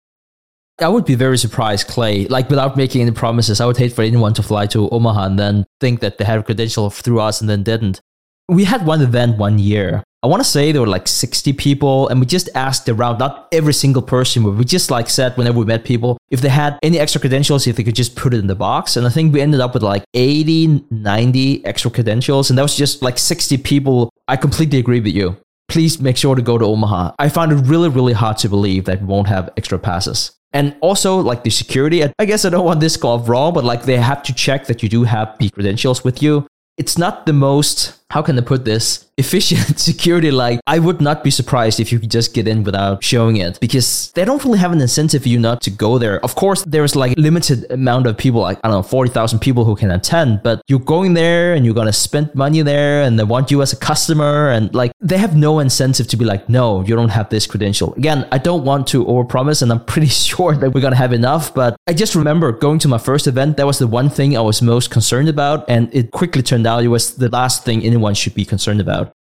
[0.80, 2.26] I would be very surprised, Clay.
[2.26, 5.40] Like, without making any promises, I would hate for anyone to fly to Omaha and
[5.40, 8.02] then think that they had a credential through us and then didn't.
[8.48, 12.08] We had one event one year I want to say there were like 60 people,
[12.08, 15.60] and we just asked around, not every single person, but we just like said whenever
[15.60, 18.40] we met people, if they had any extra credentials, if they could just put it
[18.40, 18.98] in the box.
[18.98, 22.76] And I think we ended up with like 80, 90 extra credentials, and that was
[22.76, 24.10] just like 60 people.
[24.28, 25.38] I completely agree with you.
[25.68, 27.12] Please make sure to go to Omaha.
[27.20, 30.32] I find it really, really hard to believe that we won't have extra passes.
[30.54, 33.84] And also, like the security, I guess I don't want this called wrong, but like
[33.84, 36.48] they have to check that you do have the credentials with you.
[36.78, 39.06] It's not the most, how can I put this?
[39.18, 43.02] efficient security like i would not be surprised if you could just get in without
[43.02, 46.20] showing it because they don't really have an incentive for you not to go there
[46.26, 49.74] of course there's like limited amount of people like i don't know 40000 people who
[49.74, 53.24] can attend but you're going there and you're going to spend money there and they
[53.24, 56.82] want you as a customer and like they have no incentive to be like no
[56.82, 60.58] you don't have this credential again i don't want to overpromise and i'm pretty sure
[60.58, 63.56] that we're going to have enough but i just remember going to my first event
[63.56, 66.84] that was the one thing i was most concerned about and it quickly turned out
[66.84, 69.12] it was the last thing anyone should be concerned about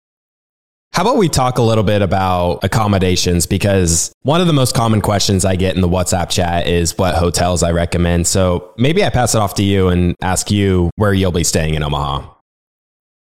[0.93, 3.47] how about we talk a little bit about accommodations?
[3.49, 7.17] Because one of the most common questions I get in the WhatsApp chat is what
[7.17, 8.29] hotels I recommend.
[8.29, 11.75] So maybe I pass it off to you and ask you where you'll be staying
[11.75, 12.31] in Omaha.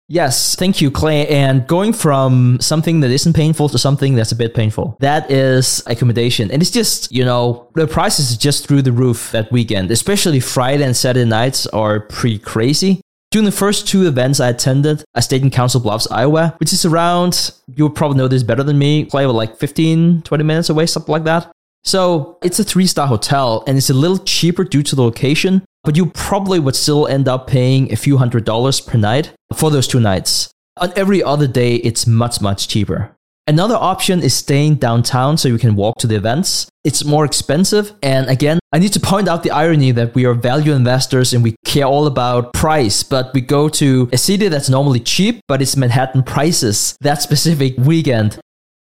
[0.09, 1.29] Yes, thank you, Clay.
[1.29, 5.85] And going from something that isn't painful to something that's a bit painful, that is
[5.87, 6.51] accommodation.
[6.51, 10.41] And it's just, you know, the prices are just through the roof that weekend, especially
[10.41, 13.03] Friday and Saturday nights are pretty crazy.
[13.33, 16.85] During the first two events I attended, I stayed in Council Bluffs, Iowa, which is
[16.85, 21.11] around, you'll probably know this better than me, probably like 15, 20 minutes away, something
[21.11, 21.51] like that.
[21.83, 25.64] So it's a three star hotel and it's a little cheaper due to the location,
[25.83, 29.71] but you probably would still end up paying a few hundred dollars per night for
[29.71, 30.51] those two nights.
[30.77, 33.16] On every other day, it's much, much cheaper.
[33.48, 36.68] Another option is staying downtown so you can walk to the events.
[36.85, 37.92] It's more expensive.
[38.00, 41.42] And again, I need to point out the irony that we are value investors and
[41.42, 45.61] we care all about price, but we go to a city that's normally cheap, but
[45.61, 48.38] it's Manhattan prices that specific weekend.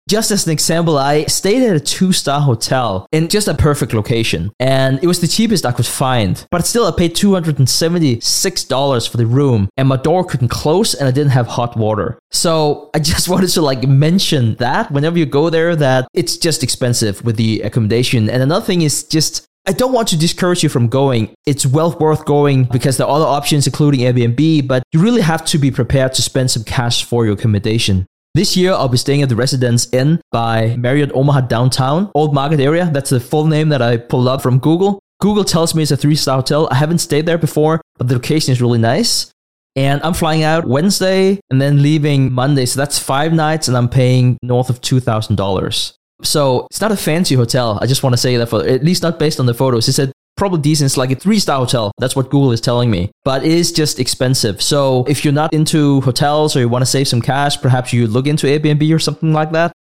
[0.09, 3.93] Just as an example, I stayed at a two star hotel in just a perfect
[3.93, 6.43] location, and it was the cheapest I could find.
[6.49, 11.11] But still, I paid $276 for the room, and my door couldn't close, and I
[11.11, 12.17] didn't have hot water.
[12.31, 16.63] So I just wanted to like mention that whenever you go there, that it's just
[16.63, 18.31] expensive with the accommodation.
[18.31, 21.35] And another thing is just I don't want to discourage you from going.
[21.45, 25.45] It's well worth going because there are other options, including Airbnb, but you really have
[25.45, 28.07] to be prepared to spend some cash for your accommodation.
[28.39, 32.61] This year, I'll be staying at the Residence Inn by Marriott Omaha Downtown, Old Market
[32.61, 32.89] area.
[32.89, 34.97] That's the full name that I pulled up from Google.
[35.19, 36.69] Google tells me it's a three star hotel.
[36.71, 39.29] I haven't stayed there before, but the location is really nice.
[39.75, 42.65] And I'm flying out Wednesday and then leaving Monday.
[42.65, 45.93] So that's five nights, and I'm paying north of $2,000.
[46.23, 47.77] So it's not a fancy hotel.
[47.81, 49.89] I just want to say that for at least not based on the photos.
[49.89, 50.87] It's a probably decent.
[50.87, 51.91] It's like a three star hotel.
[51.99, 53.11] That's what Google is telling me.
[53.23, 54.61] But it is just expensive.
[54.61, 58.07] So if you're not into hotels or you want to save some cash, perhaps you
[58.07, 59.71] look into Airbnb or something like that.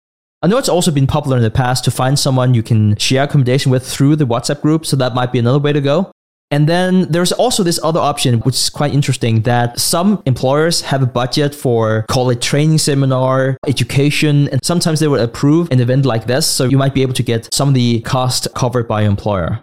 [0.42, 3.24] I know it's also been popular in the past to find someone you can share
[3.24, 4.84] accommodation with through the WhatsApp group.
[4.84, 6.12] So that might be another way to go.
[6.50, 11.02] And then there's also this other option, which is quite interesting that some employers have
[11.02, 16.06] a budget for call it training seminar, education, and sometimes they would approve an event
[16.06, 16.46] like this.
[16.46, 19.62] So you might be able to get some of the cost covered by your employer.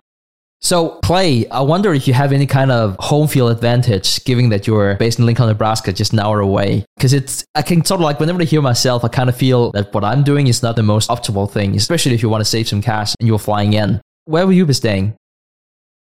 [0.65, 4.65] So, Clay, I wonder if you have any kind of home field advantage, given that
[4.65, 6.83] you're based in Lincoln, Nebraska, just an hour away.
[6.97, 9.71] Because it's, I can sort of like, whenever I hear myself, I kind of feel
[9.73, 12.49] that what I'm doing is not the most optimal thing, especially if you want to
[12.49, 14.01] save some cash and you're flying in.
[14.23, 15.13] Where will you be staying?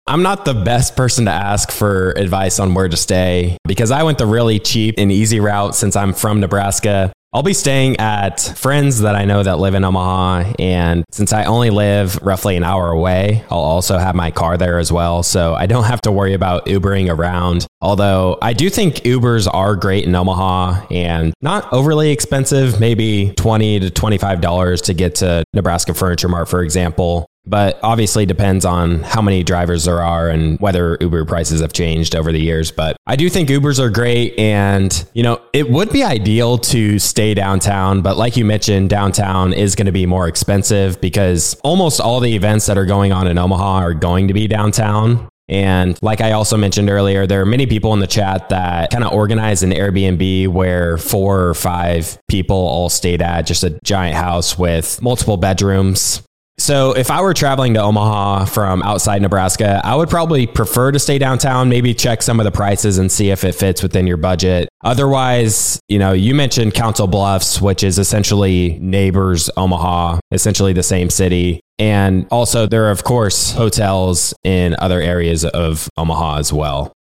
[0.07, 4.05] I'm not the best person to ask for advice on where to stay because I
[4.05, 7.13] went the really cheap and easy route since I'm from Nebraska.
[7.35, 10.53] I'll be staying at friends that I know that live in Omaha.
[10.59, 14.79] And since I only live roughly an hour away, I'll also have my car there
[14.79, 15.23] as well.
[15.23, 17.67] So I don't have to worry about Ubering around.
[17.81, 23.81] Although I do think Ubers are great in Omaha and not overly expensive, maybe 20
[23.81, 29.21] to $25 to get to Nebraska Furniture Mart, for example but obviously depends on how
[29.21, 32.71] many drivers there are and whether Uber prices have changed over the years.
[32.71, 34.39] But I do think Ubers are great.
[34.39, 38.03] And, you know, it would be ideal to stay downtown.
[38.03, 42.35] But like you mentioned, downtown is going to be more expensive because almost all the
[42.35, 45.29] events that are going on in Omaha are going to be downtown.
[45.49, 49.05] And like I also mentioned earlier, there are many people in the chat that kind
[49.05, 54.17] of organize an Airbnb where four or five people all stayed at just a giant
[54.17, 56.23] house with multiple bedrooms.
[56.59, 60.99] So, if I were traveling to Omaha from outside Nebraska, I would probably prefer to
[60.99, 64.19] stay downtown, maybe check some of the prices and see if it fits within your
[64.19, 64.69] budget.
[64.85, 71.11] Otherwise, you know, you mentioned Council Bluffs, which is essentially neighbors Omaha, essentially the same
[71.11, 71.61] city.
[71.79, 76.93] And also, there are, of course, hotels in other areas of Omaha as well.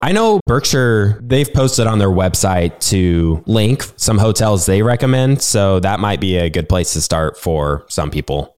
[0.00, 5.42] I know Berkshire, they've posted on their website to link some hotels they recommend.
[5.42, 8.56] So that might be a good place to start for some people.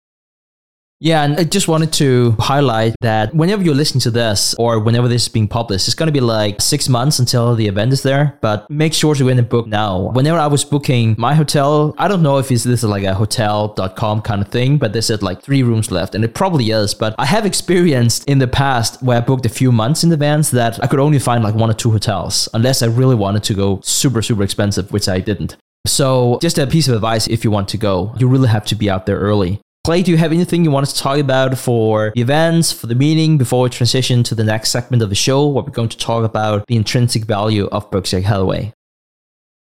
[1.04, 5.06] Yeah, and I just wanted to highlight that whenever you're listening to this or whenever
[5.06, 8.02] this is being published, it's going to be like six months until the event is
[8.02, 8.38] there.
[8.40, 10.12] But make sure to go in and book now.
[10.12, 14.22] Whenever I was booking my hotel, I don't know if this is like a hotel.com
[14.22, 16.94] kind of thing, but they said like three rooms left, and it probably is.
[16.94, 20.48] But I have experienced in the past where I booked a few months in advance
[20.52, 23.52] that I could only find like one or two hotels unless I really wanted to
[23.52, 25.58] go super, super expensive, which I didn't.
[25.86, 28.74] So, just a piece of advice if you want to go, you really have to
[28.74, 29.60] be out there early.
[29.84, 32.94] Clay, do you have anything you want to talk about for the events, for the
[32.94, 35.98] meeting, before we transition to the next segment of the show, where we're going to
[35.98, 38.72] talk about the intrinsic value of Berkshire Hathaway?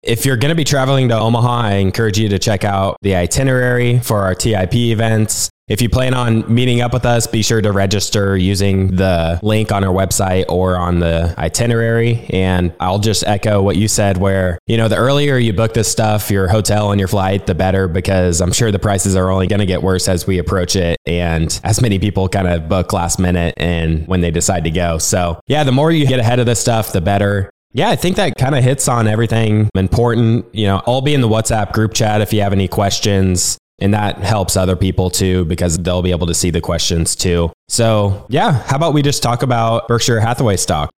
[0.04, 3.16] If you're going to be traveling to Omaha, I encourage you to check out the
[3.16, 5.50] itinerary for our TIP events.
[5.70, 9.72] If you plan on meeting up with us, be sure to register using the link
[9.72, 12.26] on our website or on the itinerary.
[12.32, 15.90] And I'll just echo what you said, where, you know, the earlier you book this
[15.90, 19.48] stuff, your hotel and your flight, the better, because I'm sure the prices are only
[19.48, 20.98] going to get worse as we approach it.
[21.06, 24.98] And as many people kind of book last minute and when they decide to go.
[24.98, 27.50] So, yeah, the more you get ahead of this stuff, the better.
[27.72, 30.46] Yeah, I think that kind of hits on everything important.
[30.54, 33.58] You know, I'll be in the WhatsApp group chat if you have any questions.
[33.80, 37.52] And that helps other people too, because they'll be able to see the questions too.
[37.68, 40.90] So, yeah, how about we just talk about Berkshire Hathaway stock?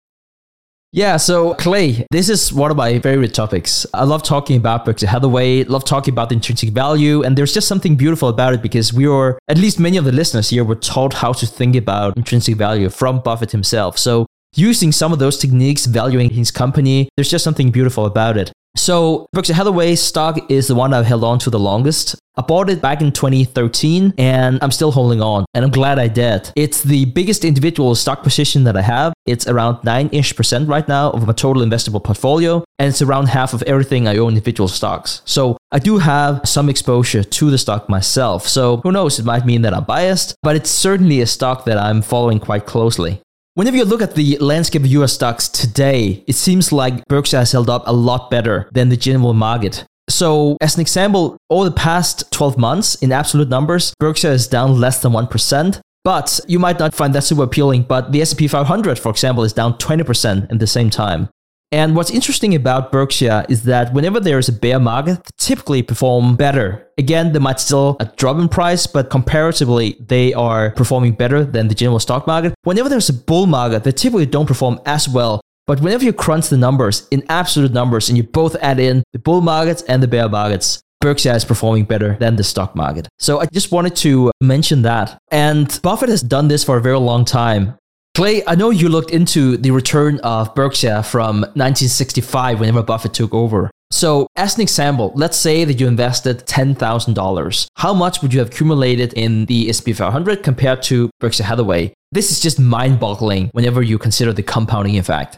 [0.92, 3.86] Yeah, so Clay, this is one of my favorite topics.
[3.94, 7.68] I love talking about Berkshire Hathaway, love talking about the intrinsic value, and there's just
[7.68, 10.76] something beautiful about it because we were, at least many of the listeners here, were
[10.76, 13.98] taught how to think about intrinsic value from Buffett himself.
[13.98, 14.26] So
[14.58, 18.52] using some of those techniques, valuing his company, there's just something beautiful about it.
[18.78, 22.16] So Berkshire Hathaway stock is the one I've held on to the longest.
[22.38, 26.10] I bought it back in 2013 and I'm still holding on and I'm glad I
[26.10, 26.52] did.
[26.58, 29.14] It's the biggest individual stock position that I have.
[29.26, 33.54] It's around 9-ish percent right now of my total investable portfolio and it's around half
[33.54, 35.22] of everything I own individual stocks.
[35.24, 38.46] So I do have some exposure to the stock myself.
[38.46, 41.78] So who knows, it might mean that I'm biased, but it's certainly a stock that
[41.78, 43.22] I'm following quite closely.
[43.56, 47.54] Whenever you look at the landscape of US stocks today, it seems like Berkshire has
[47.54, 49.86] held up a lot better than the general market.
[50.10, 54.78] So, as an example, over the past 12 months, in absolute numbers, Berkshire is down
[54.82, 55.80] less than 1%.
[56.04, 59.54] But you might not find that super appealing, but the S&P 500, for example, is
[59.54, 61.30] down 20% in the same time.
[61.72, 65.82] And what's interesting about Berkshire is that whenever there is a bear market, they typically
[65.82, 66.88] perform better.
[66.98, 71.76] Again, they might still drop in price, but comparatively, they are performing better than the
[71.76, 72.54] general stock market.
[72.64, 75.42] Whenever there's a bull market, they typically don't perform as well.
[75.68, 79.20] But whenever you crunch the numbers in absolute numbers and you both add in the
[79.20, 83.08] bull markets and the bear markets, Berkshire is performing better than the stock market.
[83.20, 85.18] So I just wanted to mention that.
[85.30, 87.78] And Buffett has done this for a very long time.
[88.16, 93.34] Clay, I know you looked into the return of Berkshire from 1965 whenever Buffett took
[93.34, 93.70] over.
[93.92, 97.68] So, as an example, let's say that you invested $10,000.
[97.76, 101.94] How much would you have accumulated in the S&P 500 compared to Berkshire Hathaway?
[102.14, 105.38] This is just mind-boggling whenever you consider the compounding effect.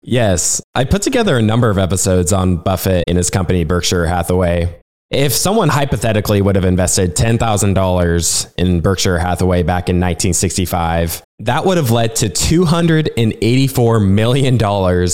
[0.00, 4.80] Yes, I put together a number of episodes on Buffett and his company Berkshire Hathaway.
[5.10, 11.76] If someone hypothetically would have invested $10,000 in Berkshire Hathaway back in 1965, that would
[11.76, 14.54] have led to $284 million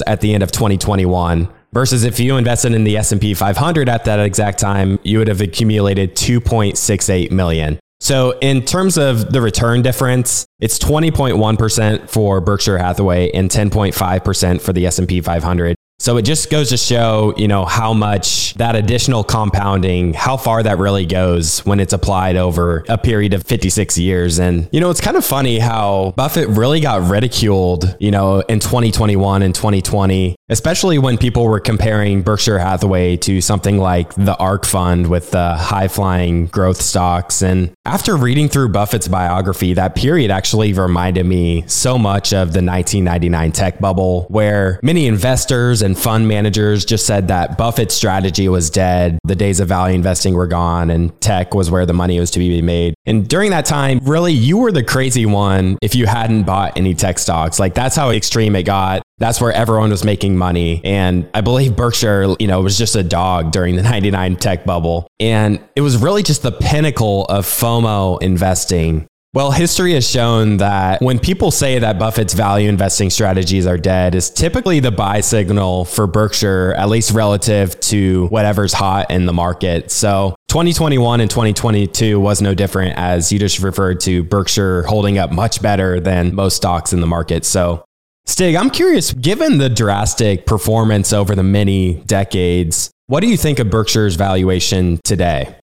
[0.06, 4.18] at the end of 2021 versus if you invested in the S&P 500 at that
[4.18, 7.78] exact time, you would have accumulated 2.68 million.
[8.00, 14.72] So in terms of the return difference, it's 20.1% for Berkshire Hathaway and 10.5% for
[14.72, 15.76] the S&P 500.
[16.02, 20.60] So it just goes to show, you know, how much that additional compounding, how far
[20.60, 24.40] that really goes when it's applied over a period of 56 years.
[24.40, 28.58] And, you know, it's kind of funny how Buffett really got ridiculed, you know, in
[28.58, 34.64] 2021 and 2020, especially when people were comparing Berkshire Hathaway to something like the ARK
[34.64, 37.42] fund with the high flying growth stocks.
[37.42, 42.62] And after reading through Buffett's biography, that period actually reminded me so much of the
[42.62, 48.70] 1999 tech bubble where many investors and fund managers just said that Buffett's strategy was
[48.70, 49.18] dead.
[49.24, 52.38] The days of value investing were gone and tech was where the money was to
[52.38, 52.94] be made.
[53.04, 56.94] And during that time, really, you were the crazy one if you hadn't bought any
[56.94, 57.58] tech stocks.
[57.58, 59.01] Like that's how extreme it got.
[59.22, 60.80] That's where everyone was making money.
[60.84, 65.06] And I believe Berkshire, you know, was just a dog during the 99 tech bubble.
[65.20, 69.06] And it was really just the pinnacle of FOMO investing.
[69.34, 74.14] Well, history has shown that when people say that Buffett's value investing strategies are dead,
[74.14, 79.32] is typically the buy signal for Berkshire, at least relative to whatever's hot in the
[79.32, 79.90] market.
[79.90, 85.30] So 2021 and 2022 was no different, as you just referred to Berkshire holding up
[85.32, 87.46] much better than most stocks in the market.
[87.46, 87.86] So
[88.24, 93.58] Stig, I'm curious, given the drastic performance over the many decades, what do you think
[93.58, 95.56] of Berkshire's valuation today?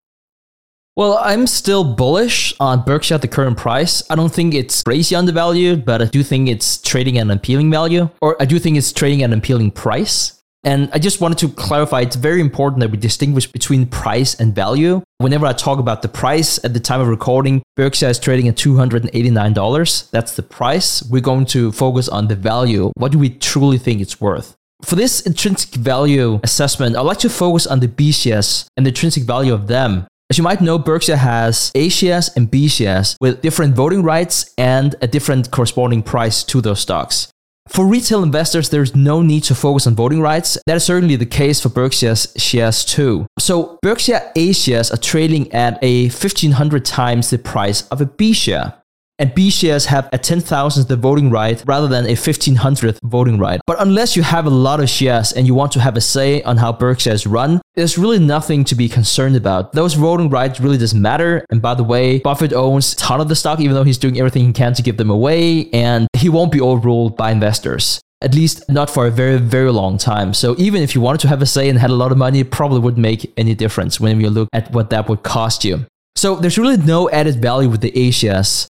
[0.96, 4.02] Well, I'm still bullish on Berkshire at the current price.
[4.10, 7.70] I don't think it's crazy undervalued, but I do think it's trading at an appealing
[7.70, 10.37] value, or I do think it's trading at an appealing price.
[10.64, 14.54] And I just wanted to clarify it's very important that we distinguish between price and
[14.54, 15.02] value.
[15.18, 18.56] Whenever I talk about the price at the time of recording, Berkshire is trading at
[18.56, 20.10] $289.
[20.10, 21.02] That's the price.
[21.04, 22.90] We're going to focus on the value.
[22.96, 24.56] What do we truly think it's worth?
[24.82, 28.90] For this intrinsic value assessment, I'd like to focus on the B shares and the
[28.90, 33.16] intrinsic value of them as you might know, Berkshire has A shares and B shares
[33.18, 37.32] with different voting rights and a different corresponding price to those stocks.
[37.68, 40.58] For retail investors, there's no need to focus on voting rights.
[40.66, 43.26] That is certainly the case for Berkshire's shares too.
[43.38, 48.32] So Berkshire A shares are trading at a 1500 times the price of a B
[48.32, 48.74] share
[49.18, 53.60] and B shares have a 10,000th the voting right rather than a 1500th voting right.
[53.66, 56.42] But unless you have a lot of shares and you want to have a say
[56.42, 59.72] on how Berkshire is run, there's really nothing to be concerned about.
[59.72, 61.44] Those voting rights really doesn't matter.
[61.50, 64.18] And by the way, Buffett owns a ton of the stock, even though he's doing
[64.18, 68.00] everything he can to give them away, and he won't be overruled by investors.
[68.20, 70.34] At least not for a very, very long time.
[70.34, 72.40] So even if you wanted to have a say and had a lot of money,
[72.40, 75.86] it probably wouldn't make any difference when you look at what that would cost you.
[76.16, 78.66] So there's really no added value with the A shares.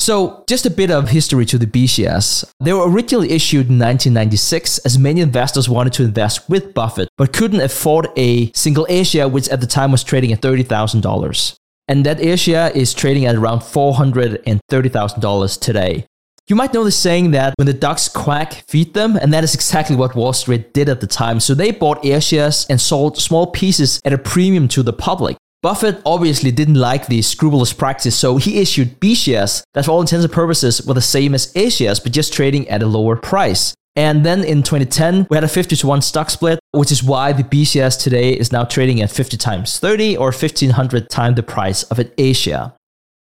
[0.00, 2.50] So, just a bit of history to the BCS.
[2.58, 7.34] They were originally issued in 1996 as many investors wanted to invest with Buffett but
[7.34, 11.56] couldn't afford a single A share, which at the time was trading at $30,000.
[11.86, 16.06] And that A share is trading at around $430,000 today.
[16.48, 19.54] You might know the saying that when the ducks quack, feed them, and that is
[19.54, 21.40] exactly what Wall Street did at the time.
[21.40, 25.36] So they bought Air shares and sold small pieces at a premium to the public.
[25.62, 30.00] Buffett obviously didn't like the scrupulous practice, so he issued B shares that, for all
[30.00, 33.14] intents and purposes, were the same as A shares, but just trading at a lower
[33.14, 33.74] price.
[33.94, 37.34] And then in 2010, we had a 50 to 1 stock split, which is why
[37.34, 41.42] the B shares today is now trading at 50 times 30 or 1500 times the
[41.42, 42.72] price of an A share.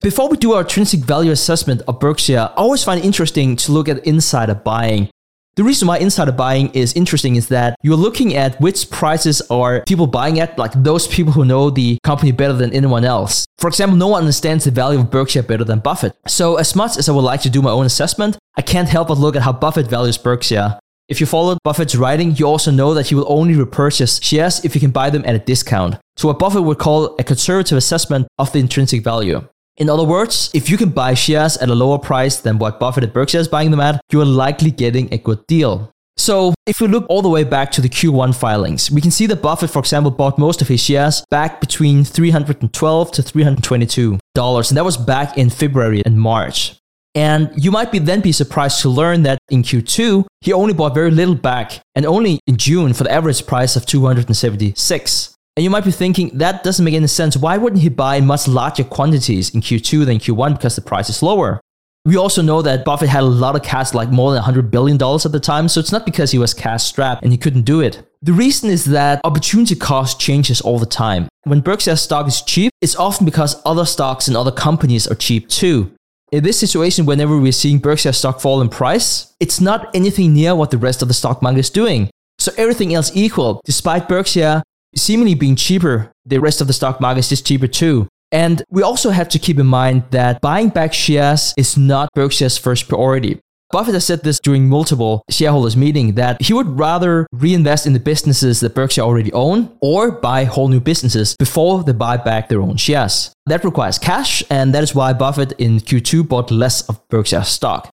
[0.02, 3.72] Before we do our intrinsic value assessment of Berkshire, I always find it interesting to
[3.72, 5.10] look at insider buying.
[5.56, 9.84] The reason why insider buying is interesting is that you're looking at which prices are
[9.88, 13.46] people buying at, like those people who know the company better than anyone else.
[13.60, 16.16] For example, no one understands the value of Berkshire better than Buffett.
[16.26, 19.10] So, as much as I would like to do my own assessment, I can't help
[19.10, 20.80] but look at how Buffett values Berkshire.
[21.08, 24.74] If you followed Buffett's writing, you also know that he will only repurchase shares if
[24.74, 25.98] you can buy them at a discount.
[26.18, 29.48] So, what Buffett would call a conservative assessment of the intrinsic value.
[29.78, 33.04] In other words, if you can buy shares at a lower price than what Buffett
[33.06, 35.92] and Berkshire is buying them at, you are likely getting a good deal.
[36.16, 39.26] So, if we look all the way back to the Q1 filings, we can see
[39.26, 44.70] that Buffett, for example, bought most of his shares back between 312 to 322 dollars,
[44.70, 46.76] and that was back in February and March.
[47.16, 50.94] And you might be then be surprised to learn that in Q2, he only bought
[50.94, 55.33] very little back, and only in June for the average price of 276.
[55.56, 57.38] And you might be thinking, that doesn't make any sense.
[57.38, 61.22] Why wouldn't he buy much larger quantities in Q2 than Q1 because the price is
[61.22, 61.62] lower?
[62.06, 64.96] We also know that Buffett had a lot of cash, like more than $100 billion
[64.96, 67.80] at the time, so it's not because he was cash strapped and he couldn't do
[67.80, 68.04] it.
[68.22, 71.30] The reason is that opportunity cost changes all the time.
[71.44, 75.48] When Berkshire stock is cheap, it's often because other stocks and other companies are cheap
[75.48, 75.94] too.
[76.32, 80.56] In this situation, whenever we're seeing Berkshire stock fall in price, it's not anything near
[80.56, 82.10] what the rest of the stock market is doing.
[82.40, 84.64] So everything else equal, despite Berkshire
[84.96, 88.08] seemingly being cheaper, the rest of the stock market is cheaper too.
[88.32, 92.58] And we also have to keep in mind that buying back shares is not Berkshire's
[92.58, 93.40] first priority.
[93.72, 98.00] Buffett has said this during multiple shareholders meeting that he would rather reinvest in the
[98.00, 102.62] businesses that Berkshire already own or buy whole new businesses before they buy back their
[102.62, 103.34] own shares.
[103.48, 107.90] That requires cash, and that is why Buffett in Q2 bought less of Berkshire stock.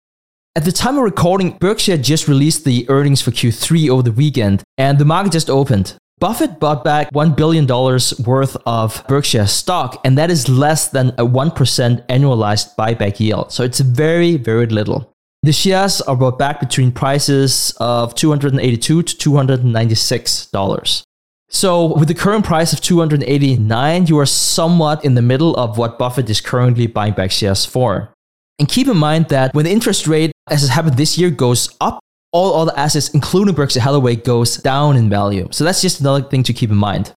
[0.55, 4.63] At the time of recording, Berkshire just released the earnings for Q3 over the weekend,
[4.77, 5.95] and the market just opened.
[6.21, 11.25] Buffett bought back $1 billion worth of Berkshire stock, and that is less than a
[11.25, 13.51] 1% annualized buyback yield.
[13.51, 15.11] So it's very, very little.
[15.41, 21.03] The shares are bought back between prices of 282 to $296.
[21.49, 25.97] So with the current price of 289, you are somewhat in the middle of what
[25.97, 28.13] Buffett is currently buying back shares for.
[28.59, 31.75] And keep in mind that when the interest rate, as has happened this year, goes
[31.81, 31.99] up,
[32.31, 35.47] all other assets, including Berkshire Hathaway, goes down in value.
[35.51, 37.13] So that's just another thing to keep in mind.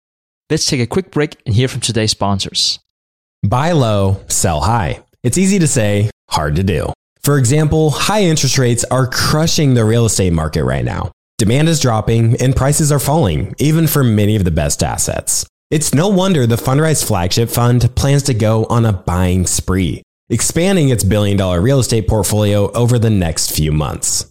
[0.49, 2.79] Let's take a quick break and hear from today's sponsors.
[3.47, 5.03] Buy low, sell high.
[5.23, 6.91] It's easy to say, hard to do.
[7.21, 11.11] For example, high interest rates are crushing the real estate market right now.
[11.37, 15.45] Demand is dropping and prices are falling, even for many of the best assets.
[15.69, 20.89] It's no wonder the Fundrise flagship fund plans to go on a buying spree, expanding
[20.89, 24.30] its billion dollar real estate portfolio over the next few months.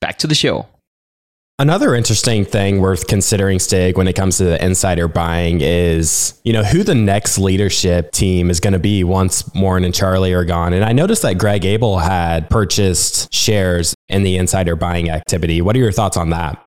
[0.00, 0.66] back to the show.
[1.60, 6.52] Another interesting thing worth considering, Stig, when it comes to the insider buying is, you
[6.52, 10.44] know, who the next leadership team is going to be once Warren and Charlie are
[10.44, 10.72] gone.
[10.72, 15.60] And I noticed that Greg Abel had purchased shares in the insider buying activity.
[15.60, 16.64] What are your thoughts on that?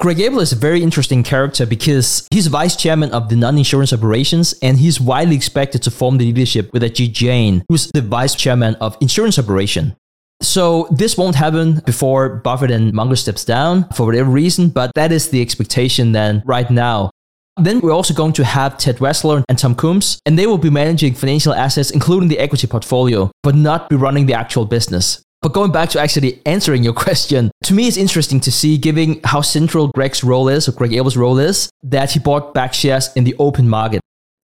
[0.00, 4.52] Greg Abel is a very interesting character because he's vice chairman of the non-insurance operations
[4.62, 8.74] and he's widely expected to form the leadership with Ajit Jain, who's the vice chairman
[8.76, 9.94] of insurance operation.
[10.42, 15.12] So this won't happen before Buffett and Munger steps down for whatever reason, but that
[15.12, 17.10] is the expectation then right now.
[17.56, 20.70] Then we're also going to have Ted Weschler and Todd Combs, and they will be
[20.70, 25.22] managing financial assets, including the equity portfolio, but not be running the actual business.
[25.42, 29.20] But going back to actually answering your question, to me, it's interesting to see, given
[29.24, 33.12] how central Greg's role is, or Greg Abel's role is, that he bought back shares
[33.14, 34.00] in the open market.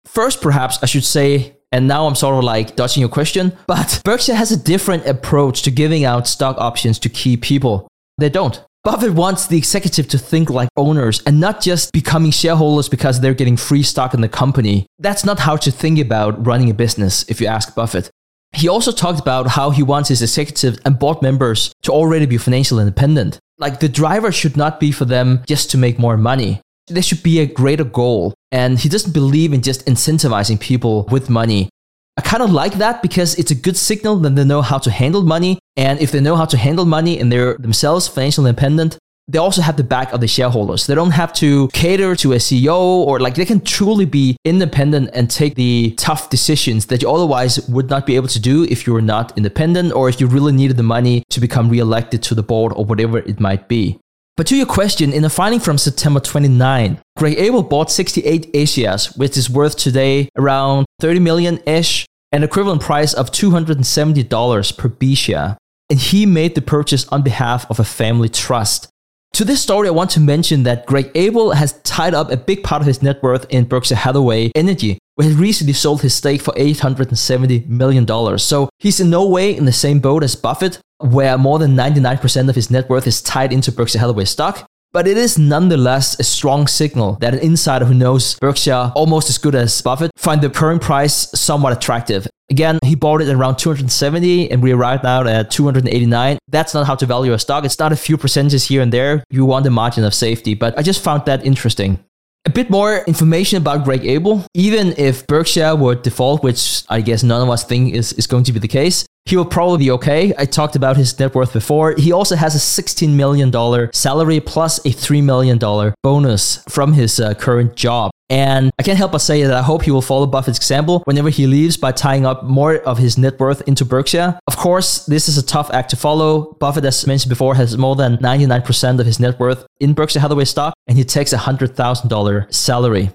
[0.05, 4.01] First, perhaps I should say and now I'm sort of like dodging your question, but
[4.05, 7.89] Berkshire has a different approach to giving out stock options to key people.
[8.19, 8.63] They don't.
[8.83, 13.35] Buffett wants the executive to think like owners and not just becoming shareholders because they're
[13.35, 14.87] getting free stock in the company.
[14.99, 18.11] That's not how to think about running a business, if you ask Buffett.
[18.53, 22.39] He also talked about how he wants his executives and board members to already be
[22.39, 23.39] financially independent.
[23.59, 27.23] Like the driver should not be for them just to make more money there should
[27.23, 28.35] be a greater goal.
[28.53, 31.69] And he doesn't believe in just incentivizing people with money.
[32.17, 34.91] I kind of like that because it's a good signal that they know how to
[34.91, 35.59] handle money.
[35.77, 38.99] And if they know how to handle money and they're themselves financially independent,
[39.29, 40.87] they also have the back of the shareholders.
[40.87, 45.11] They don't have to cater to a CEO or like they can truly be independent
[45.15, 48.87] and take the tough decisions that you otherwise would not be able to do if
[48.87, 52.35] you were not independent or if you really needed the money to become re-elected to
[52.35, 54.01] the board or whatever it might be.
[54.41, 58.65] But to your question, in a filing from September 29, Greg Abel bought 68 A
[58.65, 64.89] shares, which is worth today around 30 million ish, an equivalent price of $270 per
[64.89, 65.59] B share.
[65.91, 68.89] And he made the purchase on behalf of a family trust.
[69.35, 72.65] To this story, I want to mention that Greg Abel has tied up a big
[72.65, 76.41] part of his net worth in Berkshire Hathaway Energy, where he recently sold his stake
[76.41, 78.39] for $870 million.
[78.39, 82.49] So he's in no way in the same boat as Buffett, where more than 99%
[82.49, 84.67] of his net worth is tied into Berkshire Hathaway stock.
[84.93, 89.39] But it is nonetheless a strong signal that an insider who knows Berkshire almost as
[89.39, 92.27] good as Buffett find the current price somewhat attractive.
[92.51, 96.39] Again, he bought it at around 270 and we arrived now at 289.
[96.49, 97.65] That's not how to value a stock.
[97.65, 99.23] It's not a few percentages here and there.
[99.31, 102.05] You want a margin of safety, but I just found that interesting.
[102.47, 104.45] A bit more information about Greg Abel.
[104.55, 108.43] Even if Berkshire would default, which I guess none of us think is, is going
[108.45, 110.33] to be the case, he will probably be okay.
[110.39, 111.95] I talked about his net worth before.
[111.97, 113.53] He also has a $16 million
[113.93, 115.59] salary plus a $3 million
[116.03, 118.11] bonus from his uh, current job.
[118.31, 121.31] And I can't help but say that I hope he will follow Buffett's example whenever
[121.31, 124.39] he leaves by tying up more of his net worth into Berkshire.
[124.47, 126.57] Of course, this is a tough act to follow.
[126.61, 130.45] Buffett, as mentioned before, has more than 99% of his net worth in Berkshire Hathaway
[130.45, 133.11] stock, and he takes a $100,000 salary.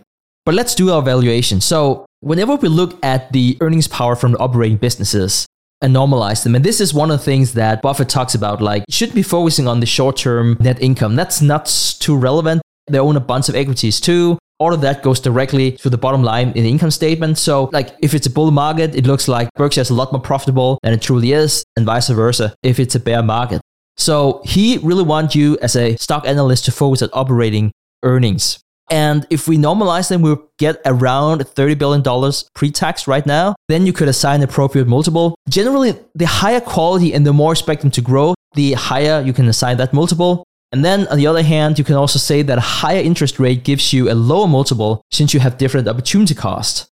[0.45, 1.61] But let's do our valuation.
[1.61, 5.47] So, whenever we look at the earnings power from the operating businesses,
[5.81, 6.55] and normalize them.
[6.55, 8.61] And this is one of the things that Buffett talks about.
[8.61, 11.15] Like, should be focusing on the short term net income.
[11.15, 11.65] That's not
[11.99, 12.61] too relevant.
[12.87, 14.37] They own a bunch of equities too.
[14.59, 17.37] all of that goes directly to the bottom line in the income statement.
[17.37, 20.21] So, like, if it's a bull market, it looks like Berkshire is a lot more
[20.21, 23.61] profitable than it truly is, and vice versa if it's a bear market.
[23.97, 27.71] So, he really wants you as a stock analyst to focus on operating
[28.03, 28.59] earnings.
[28.89, 33.55] And if we normalize them, we'll get around $30 billion pre tax right now.
[33.67, 35.35] Then you could assign appropriate multiple.
[35.49, 39.47] Generally, the higher quality and the more expect them to grow, the higher you can
[39.47, 40.43] assign that multiple.
[40.71, 43.63] And then on the other hand, you can also say that a higher interest rate
[43.63, 46.87] gives you a lower multiple since you have different opportunity cost.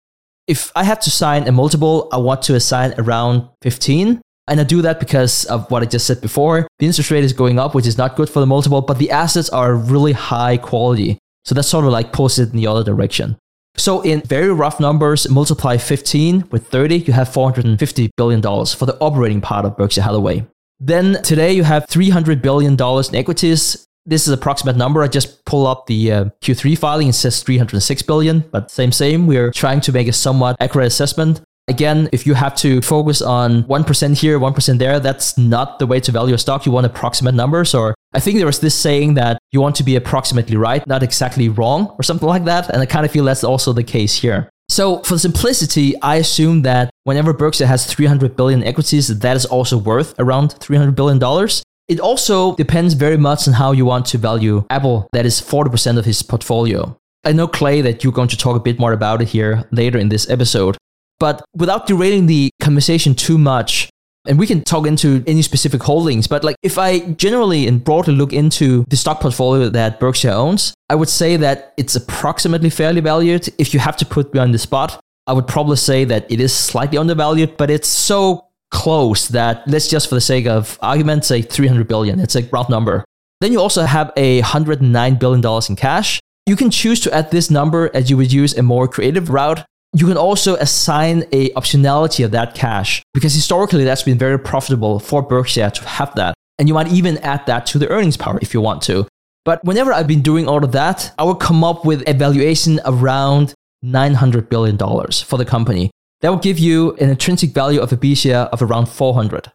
[0.47, 4.21] If I have to assign a multiple, I want to assign around 15.
[4.49, 6.67] And I do that because of what I just said before.
[6.81, 9.13] The interest rate is going up, which is not good for the multiple, but the
[9.13, 11.19] assets are really high quality.
[11.51, 13.37] So that's sort of like posted in the other direction.
[13.77, 18.97] So in very rough numbers, multiply 15 with 30, you have $450 billion for the
[19.01, 20.47] operating part of Berkshire Hathaway.
[20.79, 23.85] Then today you have $300 billion in equities.
[24.07, 25.03] This is approximate number.
[25.03, 27.09] I just pull up the uh, Q3 filing.
[27.09, 29.27] It says 306 billion, but same, same.
[29.27, 31.41] We're trying to make a somewhat accurate assessment.
[31.69, 36.01] Again, if you have to focus on 1% here, 1% there, that's not the way
[36.01, 36.67] to value a stock.
[36.67, 39.85] You want approximate numbers, or I think there was this saying that you want to
[39.85, 42.71] be approximately right, not exactly wrong, or something like that.
[42.71, 44.51] And I kind of feel that's also the case here.
[44.69, 49.77] So for simplicity, I assume that whenever Berkshire has 300 billion equities, that is also
[49.77, 51.63] worth around 300 billion dollars.
[51.89, 55.99] It also depends very much on how you want to value Apple, that is 40%
[55.99, 56.97] of his portfolio.
[57.25, 59.99] I know, Clay, that you're going to talk a bit more about it here later
[59.99, 60.77] in this episode.
[61.21, 63.89] But without derailing the conversation too much,
[64.27, 68.15] and we can talk into any specific holdings, but like if I generally and broadly
[68.15, 73.01] look into the stock portfolio that Berkshire owns, I would say that it's approximately fairly
[73.01, 73.49] valued.
[73.59, 76.41] If you have to put me on the spot, I would probably say that it
[76.41, 81.25] is slightly undervalued, but it's so close that let's just for the sake of argument
[81.25, 82.21] say 300 billion.
[82.21, 83.05] It's a round number.
[83.41, 86.21] Then you also have a $109 billion in cash.
[86.47, 89.65] You can choose to add this number as you would use a more creative route
[89.93, 95.01] you can also assign a optionality of that cash because historically that's been very profitable
[95.01, 96.35] for Berkshire to have that.
[96.59, 99.09] And you might even add that to the earnings power if you want to.
[99.45, 102.81] But whenever I've been doing all of that, I would come up with a valuation
[102.85, 105.91] around $900 billion for the company.
[106.21, 109.51] That will give you an intrinsic value of a B share of around 400.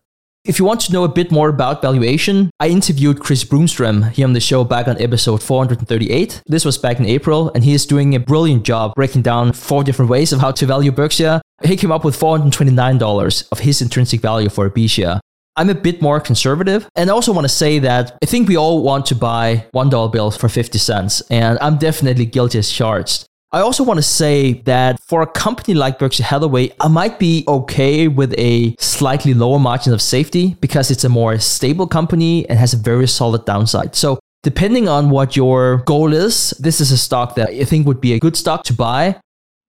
[0.45, 4.27] If you want to know a bit more about valuation, I interviewed Chris Bloomstran here
[4.27, 6.43] on the show back on episode 438.
[6.45, 9.83] This was back in April, and he is doing a brilliant job breaking down four
[9.83, 11.41] different ways of how to value Berkshire.
[11.63, 15.19] He came up with $429 of his intrinsic value for a B share.
[15.55, 16.87] I'm a bit more conservative.
[16.95, 20.11] And I also want to say that I think we all want to buy $1
[20.11, 23.25] bills for 50 cents, and I'm definitely guilty as charged.
[23.55, 27.45] I also want to say that for a company like Berkshire Hathaway, I might be
[27.47, 32.59] okay with a slightly lower margin of safety because it's a more stable company and
[32.59, 33.95] has a very solid downside.
[33.95, 38.01] So depending on what your goal is, this is a stock that I think would
[38.01, 39.21] be a good stock to buy.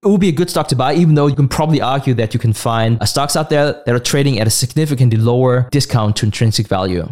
[0.03, 2.33] It would be a good stock to buy, even though you can probably argue that
[2.33, 6.25] you can find stocks out there that are trading at a significantly lower discount to
[6.25, 7.09] intrinsic value.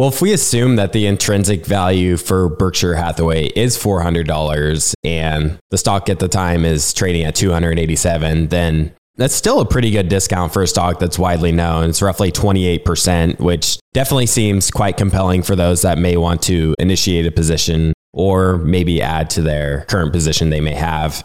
[0.00, 5.76] Well, if we assume that the intrinsic value for Berkshire Hathaway is $400 and the
[5.76, 10.54] stock at the time is trading at 287, then that's still a pretty good discount
[10.54, 11.90] for a stock that's widely known.
[11.90, 17.26] It's roughly 28%, which definitely seems quite compelling for those that may want to initiate
[17.26, 21.22] a position or maybe add to their current position they may have.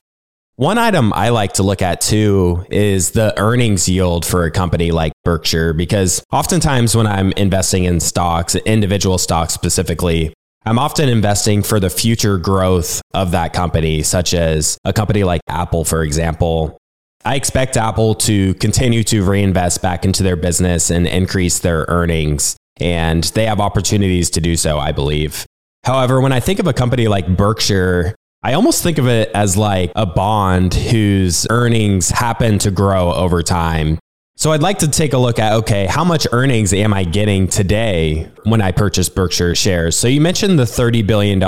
[0.57, 4.91] One item I like to look at too is the earnings yield for a company
[4.91, 10.33] like Berkshire, because oftentimes when I'm investing in stocks, individual stocks specifically,
[10.65, 15.41] I'm often investing for the future growth of that company, such as a company like
[15.49, 16.77] Apple, for example.
[17.25, 22.55] I expect Apple to continue to reinvest back into their business and increase their earnings,
[22.79, 25.45] and they have opportunities to do so, I believe.
[25.83, 29.57] However, when I think of a company like Berkshire, I almost think of it as
[29.57, 33.97] like a bond whose earnings happen to grow over time.
[34.35, 37.47] So I'd like to take a look at okay, how much earnings am I getting
[37.47, 39.95] today when I purchase Berkshire shares?
[39.95, 41.39] So you mentioned the $30 billion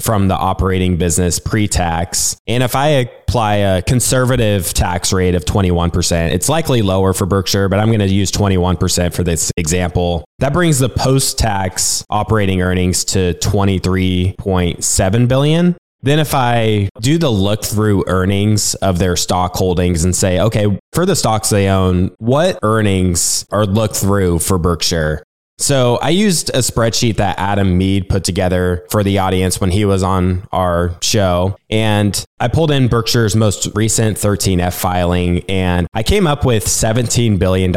[0.00, 2.36] from the operating business pre tax.
[2.48, 7.68] And if I apply a conservative tax rate of 21%, it's likely lower for Berkshire,
[7.68, 10.24] but I'm going to use 21% for this example.
[10.40, 15.76] That brings the post tax operating earnings to 23.7 billion.
[16.04, 20.78] Then, if I do the look through earnings of their stock holdings and say, okay,
[20.92, 25.22] for the stocks they own, what earnings are looked through for Berkshire?
[25.58, 29.84] So I used a spreadsheet that Adam Mead put together for the audience when he
[29.84, 31.56] was on our show.
[31.70, 37.38] And I pulled in Berkshire's most recent 13F filing and I came up with $17
[37.38, 37.72] billion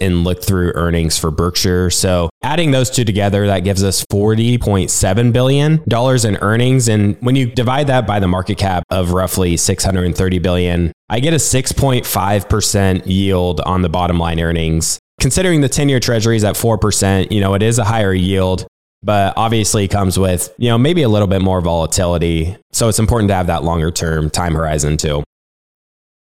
[0.00, 1.90] in look through earnings for Berkshire.
[1.90, 6.88] So adding those two together, that gives us $40.7 billion in earnings.
[6.88, 11.34] And when you divide that by the market cap of roughly 630 billion, I get
[11.34, 17.30] a 6.5% yield on the bottom line earnings considering the 10 year treasuries at 4%,
[17.30, 18.66] you know, it is a higher yield,
[19.02, 22.56] but obviously comes with, you know, maybe a little bit more volatility.
[22.72, 25.22] So it's important to have that longer term time horizon too.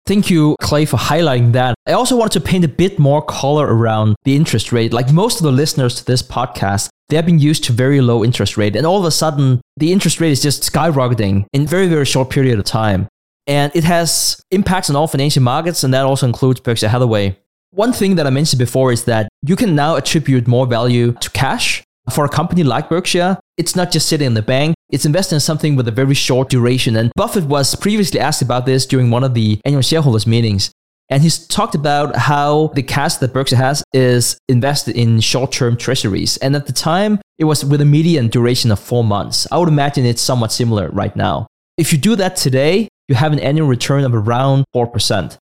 [0.06, 1.76] Thank you, Clay, for highlighting that.
[1.86, 4.94] I also wanted to paint a bit more color around the interest rate.
[4.94, 8.24] Like most of the listeners to this podcast, they have been used to very low
[8.24, 8.78] interest rate.
[8.78, 12.30] And all of a sudden, the interest rate is just skyrocketing in very, very short
[12.30, 13.10] period of time.
[13.48, 17.38] And it has impacts on all financial markets, and that also includes Berkshire Hathaway.
[17.72, 21.30] One thing that I mentioned before is that you can now attribute more value to
[21.32, 21.84] cash.
[22.14, 25.42] For a company like Berkshire, it's not just sitting in the bank, it's invested in
[25.42, 26.96] something with a very short duration.
[26.96, 30.72] And Buffett was previously asked about this during one of the annual shareholders meetings.
[31.10, 35.76] And he's talked about how the cash that Berkshire has is invested in short term
[35.76, 36.38] treasuries.
[36.38, 39.46] And at the time, it was with a median duration of four months.
[39.52, 41.48] I would imagine it's somewhat similar right now.
[41.78, 45.38] If you do that today, you have an annual return of around 4%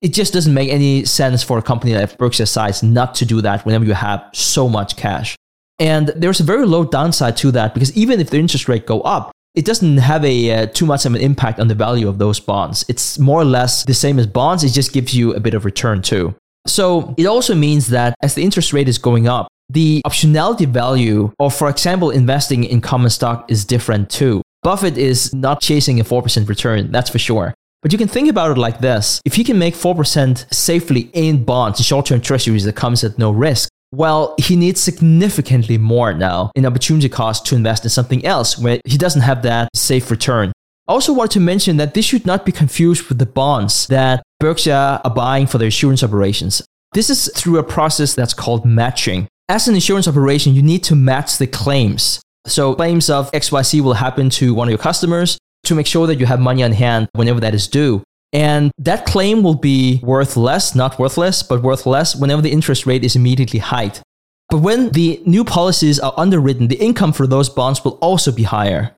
[0.00, 3.40] it just doesn't make any sense for a company like Berkshire size not to do
[3.40, 5.36] that whenever you have so much cash.
[5.78, 9.00] And there's a very low downside to that because even if the interest rate go
[9.02, 12.18] up, it doesn't have a uh, too much of an impact on the value of
[12.18, 12.84] those bonds.
[12.88, 14.62] It's more or less the same as bonds.
[14.62, 16.34] It just gives you a bit of return too.
[16.66, 21.32] So it also means that as the interest rate is going up, the optionality value,
[21.38, 24.42] or for example, investing in common stock is different too.
[24.62, 27.54] Buffett is not chasing a 4% return, that's for sure.
[27.80, 29.20] But you can think about it like this.
[29.24, 33.68] If he can make 4% safely in bonds, short-term treasuries that comes at no risk,
[33.92, 38.80] well, he needs significantly more now in opportunity cost to invest in something else where
[38.84, 40.52] he doesn't have that safe return.
[40.88, 44.22] I also want to mention that this should not be confused with the bonds that
[44.40, 46.62] Berkshire are buying for their insurance operations.
[46.94, 49.28] This is through a process that's called matching.
[49.48, 52.20] As an insurance operation, you need to match the claims.
[52.46, 56.18] So claims of XYC will happen to one of your customers to make sure that
[56.18, 58.02] you have money on hand whenever that is due.
[58.32, 62.86] And that claim will be worth less, not worthless, but worth less whenever the interest
[62.86, 64.02] rate is immediately hiked.
[64.50, 68.44] But when the new policies are underwritten, the income for those bonds will also be
[68.44, 68.94] higher.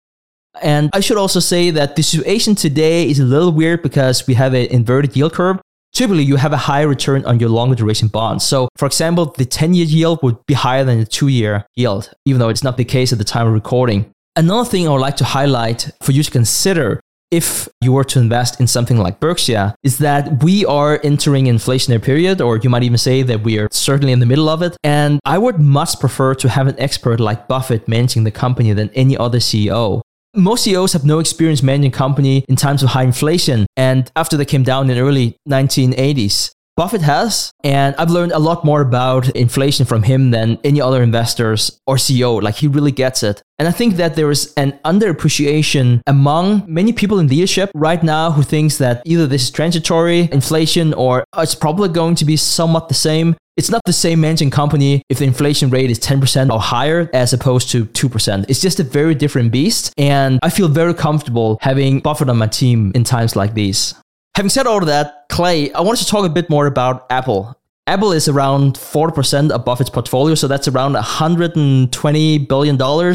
[0.63, 4.35] And I should also say that the situation today is a little weird because we
[4.35, 5.61] have an inverted yield curve.
[5.93, 8.45] Typically, you have a higher return on your longer duration bonds.
[8.45, 12.13] So, for example, the 10 year yield would be higher than the two year yield,
[12.27, 14.13] even though it's not the case at the time of recording.
[14.37, 17.01] Another thing I would like to highlight for you to consider
[17.33, 21.57] if you were to invest in something like Berkshire is that we are entering an
[21.57, 24.62] inflationary period, or you might even say that we are certainly in the middle of
[24.62, 24.76] it.
[24.85, 28.91] And I would much prefer to have an expert like Buffett managing the company than
[28.91, 30.01] any other CEO.
[30.37, 33.66] Most CEOs have no experience managing a company in times of high inflation.
[33.76, 37.53] And after they came down in early 1980s, Buffett has.
[37.62, 41.97] And I've learned a lot more about inflation from him than any other investors or
[41.97, 42.41] CEO.
[42.41, 43.43] Like he really gets it.
[43.59, 48.31] And I think that there is an underappreciation among many people in leadership right now
[48.31, 52.39] who thinks that either this is transitory inflation or oh, it's probably going to be
[52.39, 53.37] somewhat the same.
[53.59, 57.35] It's not the same managing company if the inflation rate is 10% or higher as
[57.35, 58.47] opposed to 2%.
[58.49, 59.93] It's just a very different beast.
[59.99, 63.93] And I feel very comfortable having Buffett on my team in times like these.
[64.37, 67.57] Having said all of that, Clay, I wanted to talk a bit more about Apple.
[67.87, 73.14] Apple is around 4% above its portfolio, so that's around $120 billion.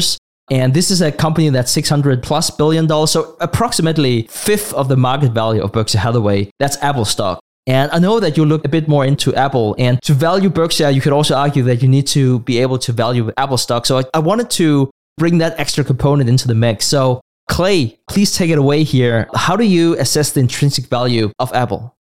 [0.50, 4.96] And this is a company that's 600 plus billion dollars, so approximately fifth of the
[4.96, 6.50] market value of Berkshire Hathaway.
[6.60, 7.40] That's Apple stock.
[7.66, 9.74] And I know that you look a bit more into Apple.
[9.76, 12.92] And to value Berkshire, you could also argue that you need to be able to
[12.92, 13.86] value Apple stock.
[13.86, 16.86] So I, I wanted to bring that extra component into the mix.
[16.86, 19.28] So Clay, please take it away here.
[19.34, 21.96] How do you assess the intrinsic value of Apple?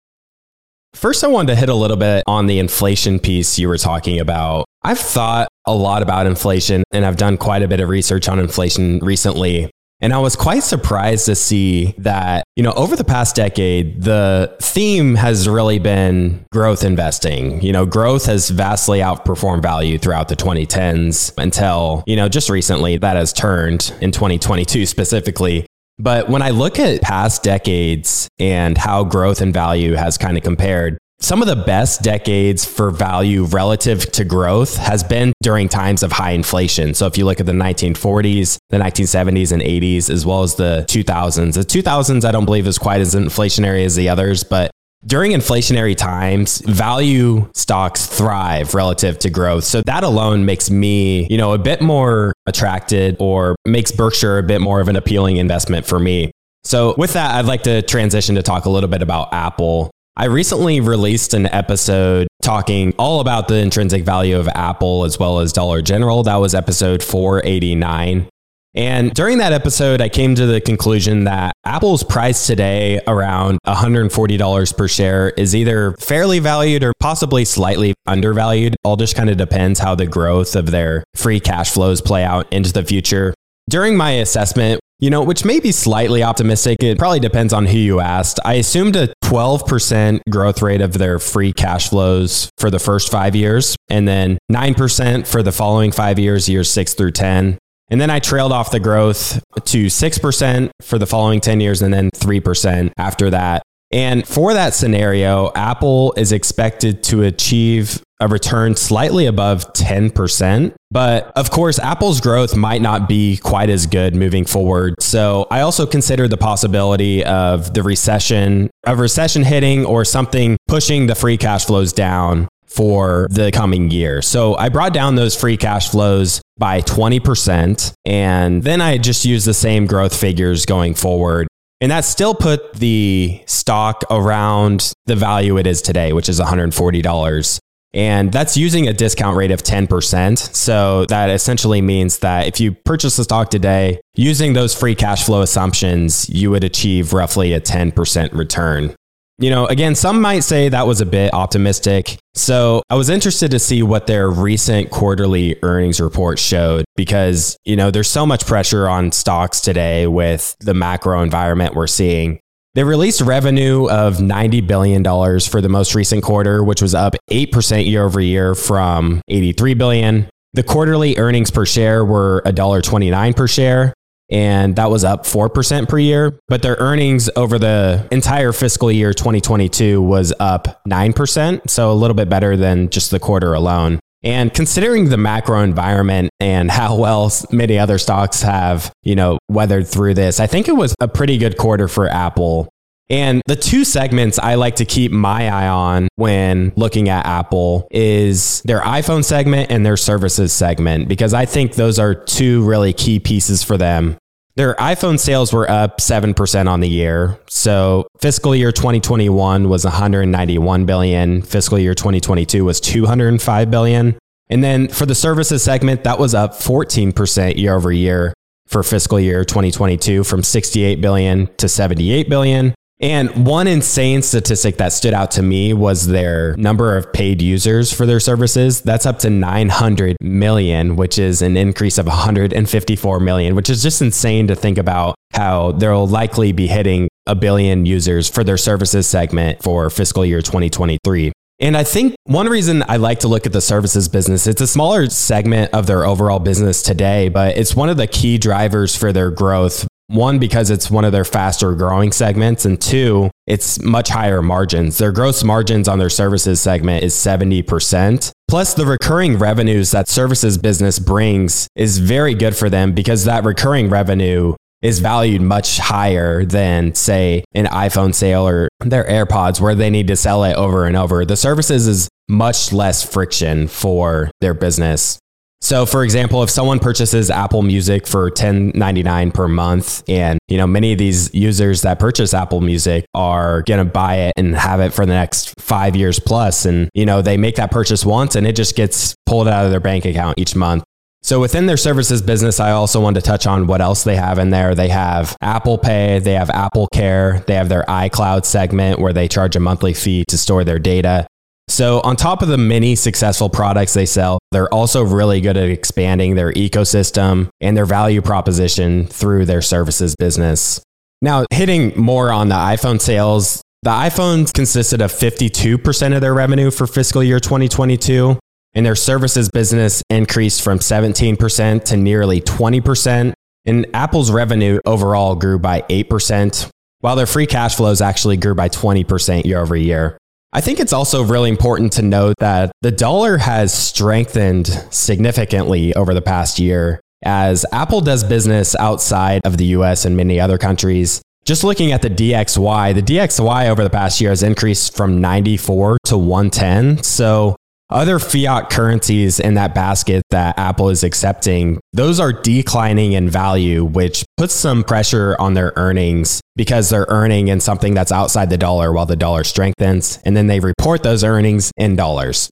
[0.95, 4.21] First, I wanted to hit a little bit on the inflation piece you were talking
[4.21, 4.67] about.
[4.83, 8.39] I've thought a lot about inflation and I've done quite a bit of research on
[8.39, 9.71] inflation recently.
[10.03, 14.55] And I was quite surprised to see that, you know, over the past decade, the
[14.61, 17.63] theme has really been growth investing.
[17.63, 22.99] You know, growth has vastly outperformed value throughout the 2010s until, you know, just recently
[22.99, 25.67] that has turned in 2022 specifically.
[26.01, 30.43] But when I look at past decades and how growth and value has kind of
[30.43, 36.03] compared, some of the best decades for value relative to growth has been during times
[36.03, 36.95] of high inflation.
[36.95, 40.85] So if you look at the 1940s, the 1970s and 80s, as well as the
[40.89, 44.73] 2000s, the 2000s I don't believe is quite as inflationary as the others, but
[45.07, 49.63] during inflationary times, value stocks thrive relative to growth.
[49.63, 54.43] So that alone makes me, you know, a bit more attracted or makes Berkshire a
[54.43, 56.33] bit more of an appealing investment for me.
[56.65, 59.92] So with that, I'd like to transition to talk a little bit about Apple.
[60.15, 65.39] I recently released an episode talking all about the intrinsic value of Apple as well
[65.39, 66.23] as Dollar General.
[66.23, 68.29] That was episode 489.
[68.75, 74.77] And during that episode, I came to the conclusion that Apple's price today, around $140
[74.77, 78.77] per share, is either fairly valued or possibly slightly undervalued.
[78.85, 82.53] All just kind of depends how the growth of their free cash flows play out
[82.53, 83.33] into the future.
[83.71, 86.81] During my assessment, you know, which may be slightly optimistic.
[86.81, 88.39] It probably depends on who you asked.
[88.45, 93.35] I assumed a 12% growth rate of their free cash flows for the first five
[93.35, 97.59] years, and then 9% for the following five years, years six through 10.
[97.91, 101.93] And then I trailed off the growth to 6% for the following 10 years and
[101.93, 103.63] then 3% after that.
[103.93, 110.73] And for that scenario, Apple is expected to achieve a return slightly above 10%.
[110.93, 114.95] But of course, Apple's growth might not be quite as good moving forward.
[115.01, 121.09] So I also consider the possibility of the recession, of recession hitting or something pushing
[121.09, 124.23] the free cash flows down for the coming year.
[124.23, 127.93] So I brought down those free cash flows by 20%.
[128.07, 131.49] And then I just used the same growth figures going forward.
[131.83, 137.59] And that still put the stock around the value it is today, which is $140.
[137.93, 140.39] And that's using a discount rate of 10%.
[140.39, 145.27] So that essentially means that if you purchase the stock today, using those free cash
[145.27, 148.95] flow assumptions, you would achieve roughly a 10% return.
[149.39, 152.19] You know, again, some might say that was a bit optimistic.
[152.35, 157.75] So I was interested to see what their recent quarterly earnings report showed because, you
[157.75, 162.41] know, there's so much pressure on stocks today with the macro environment we're seeing.
[162.75, 165.05] They released revenue of $90 billion
[165.41, 170.31] for the most recent quarter, which was up 8% year over year from 83 billion.
[170.55, 173.95] The quarterly earnings per share were $1.29 per share,
[174.33, 176.39] and that was up 4% per year.
[176.49, 182.15] But their earnings over the entire fiscal year 2022 was up 9%, so a little
[182.15, 184.01] bit better than just the quarter alone.
[184.25, 189.87] And considering the macro environment and how well many other stocks have, you know, weathered
[189.87, 192.69] through this, I think it was a pretty good quarter for Apple.
[193.11, 197.87] And the two segments I like to keep my eye on when looking at Apple
[197.91, 202.95] is their iPhone segment and their services segment, because I think those are two really
[202.95, 204.17] key pieces for them
[204.55, 207.39] their iPhone sales were up 7% on the year.
[207.49, 214.19] So fiscal year 2021 was 191 billion, fiscal year 2022 was 205 billion.
[214.51, 218.35] And then for the services segment, that was up 14% year over year
[218.67, 222.75] for fiscal year 2022 from 68 billion to 78 billion.
[223.03, 227.93] And one insane statistic that stood out to me was their number of paid users
[227.93, 228.81] for their services.
[228.81, 234.03] That's up to 900 million, which is an increase of 154 million, which is just
[234.03, 239.09] insane to think about how they'll likely be hitting a billion users for their services
[239.09, 241.33] segment for fiscal year 2023.
[241.59, 244.67] And I think one reason I like to look at the services business, it's a
[244.67, 249.13] smaller segment of their overall business today, but it's one of the key drivers for
[249.13, 252.65] their growth one, because it's one of their faster growing segments.
[252.65, 254.99] And two, it's much higher margins.
[254.99, 258.31] Their gross margins on their services segment is 70%.
[258.49, 263.45] Plus, the recurring revenues that services business brings is very good for them because that
[263.45, 269.77] recurring revenue is valued much higher than, say, an iPhone sale or their AirPods, where
[269.77, 271.25] they need to sell it over and over.
[271.25, 275.19] The services is much less friction for their business.
[275.63, 280.67] So for example, if someone purchases Apple Music for $10.99 per month and, you know,
[280.67, 284.81] many of these users that purchase Apple Music are going to buy it and have
[284.81, 288.35] it for the next 5 years plus and, you know, they make that purchase once
[288.35, 290.83] and it just gets pulled out of their bank account each month.
[291.23, 294.41] So within their services business, I also want to touch on what else they have
[294.41, 294.75] in there.
[294.75, 299.29] They have Apple Pay, they have Apple Care, they have their iCloud segment where they
[299.29, 301.29] charge a monthly fee to store their data.
[301.73, 305.71] So, on top of the many successful products they sell, they're also really good at
[305.71, 310.83] expanding their ecosystem and their value proposition through their services business.
[311.23, 316.71] Now, hitting more on the iPhone sales, the iPhones consisted of 52% of their revenue
[316.71, 318.39] for fiscal year 2022,
[318.75, 323.33] and their services business increased from 17% to nearly 20%.
[323.65, 326.69] And Apple's revenue overall grew by 8%,
[327.01, 330.19] while their free cash flows actually grew by 20% year over year.
[330.55, 336.13] I think it's also really important to note that the dollar has strengthened significantly over
[336.13, 341.23] the past year as Apple does business outside of the US and many other countries.
[341.45, 345.99] just looking at the DXY, the DXY over the past year has increased from 94
[346.05, 347.03] to 110.
[347.03, 347.57] So
[347.93, 353.85] other fiat currencies in that basket that Apple is accepting, those are declining in value,
[353.85, 358.59] which puts some pressure on their earnings because they're earning in something that's outside the
[358.59, 360.19] dollar while the dollar strengthens.
[360.25, 362.51] And then they report those earnings in dollars.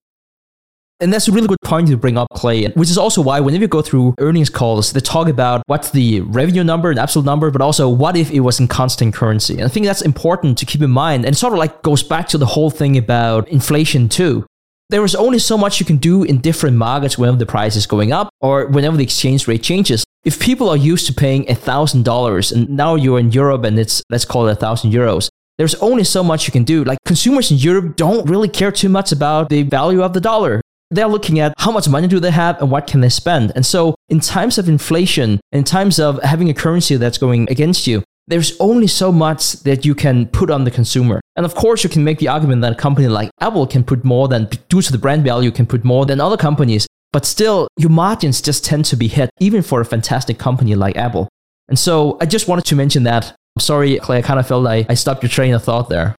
[1.03, 3.63] And that's a really good point to bring up, Clay, which is also why whenever
[3.63, 7.51] you go through earnings calls, they talk about what's the revenue number, an absolute number,
[7.51, 9.55] but also what if it was in constant currency.
[9.55, 11.25] And I think that's important to keep in mind.
[11.25, 14.45] And sort of like goes back to the whole thing about inflation too.
[14.91, 17.87] There is only so much you can do in different markets whenever the price is
[17.87, 20.05] going up or whenever the exchange rate changes.
[20.25, 24.25] If people are used to paying $1,000 and now you're in Europe and it's, let's
[24.25, 26.83] call it 1,000 euros, there's only so much you can do.
[26.83, 30.61] Like consumers in Europe don't really care too much about the value of the dollar
[30.91, 33.53] they're looking at how much money do they have and what can they spend.
[33.55, 37.87] And so in times of inflation, in times of having a currency that's going against
[37.87, 41.21] you, there's only so much that you can put on the consumer.
[41.37, 44.05] And of course, you can make the argument that a company like Apple can put
[44.05, 46.87] more than, due to the brand value, can put more than other companies.
[47.13, 50.97] But still, your margins just tend to be hit, even for a fantastic company like
[50.97, 51.29] Apple.
[51.69, 53.35] And so I just wanted to mention that.
[53.57, 56.15] I'm sorry, Clay, I kind of felt like I stopped your train of thought there.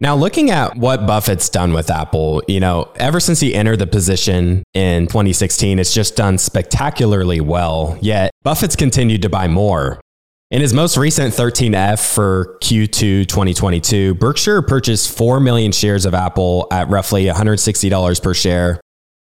[0.00, 3.86] Now, looking at what Buffett's done with Apple, you know, ever since he entered the
[3.86, 7.96] position in 2016, it's just done spectacularly well.
[8.02, 10.00] Yet, Buffett's continued to buy more.
[10.54, 16.68] In his most recent 13F for Q2 2022, Berkshire purchased 4 million shares of Apple
[16.70, 18.80] at roughly $160 per share,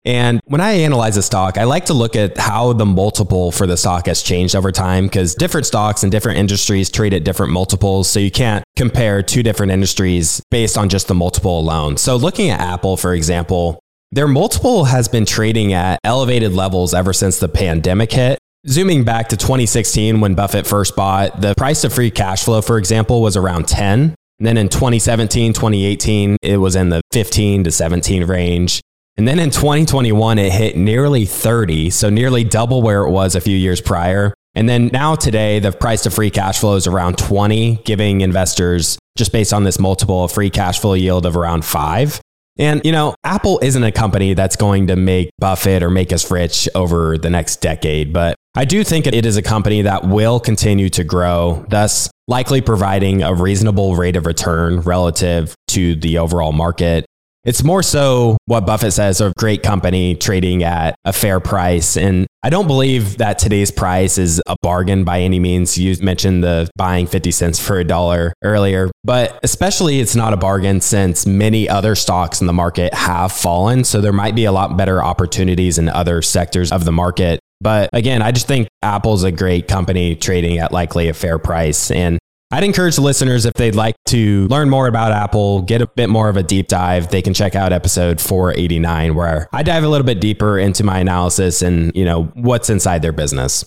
[0.04, 3.66] and when I analyze a stock, I like to look at how the multiple for
[3.66, 7.52] the stock has changed over time because different stocks and different industries trade at different
[7.52, 8.08] multiples.
[8.08, 11.96] So you can't compare two different industries based on just the multiple alone.
[11.96, 13.80] So looking at Apple, for example,
[14.12, 18.38] their multiple has been trading at elevated levels ever since the pandemic hit.
[18.68, 22.78] Zooming back to 2016 when Buffett first bought, the price of free cash flow, for
[22.78, 24.16] example, was around 10.
[24.38, 28.80] And then in 2017, 2018, it was in the 15 to 17 range.
[29.16, 33.40] And then in 2021, it hit nearly 30, so nearly double where it was a
[33.40, 34.34] few years prior.
[34.56, 38.98] And then now today, the price to free cash flow is around 20, giving investors,
[39.16, 42.20] just based on this multiple, a free cash flow yield of around five.
[42.58, 46.30] And, you know, Apple isn't a company that's going to make Buffett or make us
[46.30, 50.40] rich over the next decade, but I do think it is a company that will
[50.40, 56.52] continue to grow, thus likely providing a reasonable rate of return relative to the overall
[56.52, 57.04] market.
[57.44, 61.98] It's more so what Buffett says a great company trading at a fair price.
[61.98, 65.76] And I don't believe that today's price is a bargain by any means.
[65.76, 70.36] You mentioned the buying 50 cents for a dollar earlier, but especially it's not a
[70.38, 73.84] bargain since many other stocks in the market have fallen.
[73.84, 77.38] So there might be a lot better opportunities in other sectors of the market.
[77.60, 81.90] But again, I just think Apple's a great company trading at likely a fair price.
[81.90, 82.18] And
[82.50, 86.28] I'd encourage listeners if they'd like to learn more about Apple, get a bit more
[86.28, 90.06] of a deep dive, they can check out episode 489 where I dive a little
[90.06, 93.64] bit deeper into my analysis and, you know, what's inside their business.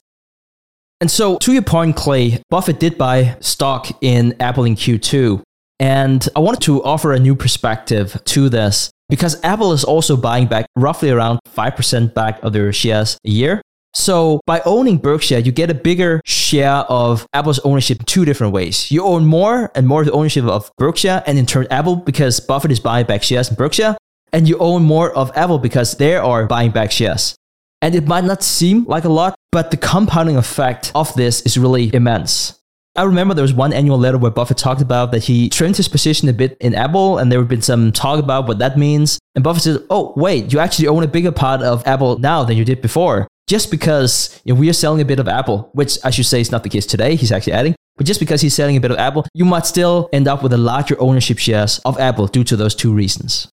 [1.02, 5.42] And so to your point, Clay, Buffett did buy stock in Apple in Q2.
[5.80, 10.48] And I wanted to offer a new perspective to this because Apple is also buying
[10.48, 13.62] back roughly around 5% back of their shares a year.
[13.94, 18.54] So by owning Berkshire, you get a bigger share of Apple's ownership in two different
[18.54, 18.92] ways.
[18.92, 22.40] You own more and more of the ownership of Berkshire, and in turn Apple because
[22.40, 23.98] Buffett is buying back shares in Berkshire,
[24.32, 27.36] and you own more of Apple because they are buying back shares.
[27.82, 31.58] And it might not seem like a lot, but the compounding effect of this is
[31.58, 32.60] really immense.
[32.96, 35.88] I remember there was one annual letter where Buffett talked about that he trimmed his
[35.88, 39.20] position a bit in Apple, and there had been some talk about what that means.
[39.36, 42.58] And Buffett said, Oh, wait, you actually own a bigger part of Apple now than
[42.58, 45.98] you did before just because you know, we are selling a bit of Apple, which
[46.06, 48.54] I should say is not the case today, he's actually adding, but just because he's
[48.54, 51.80] selling a bit of Apple, you might still end up with a larger ownership shares
[51.80, 53.50] of Apple due to those two reasons.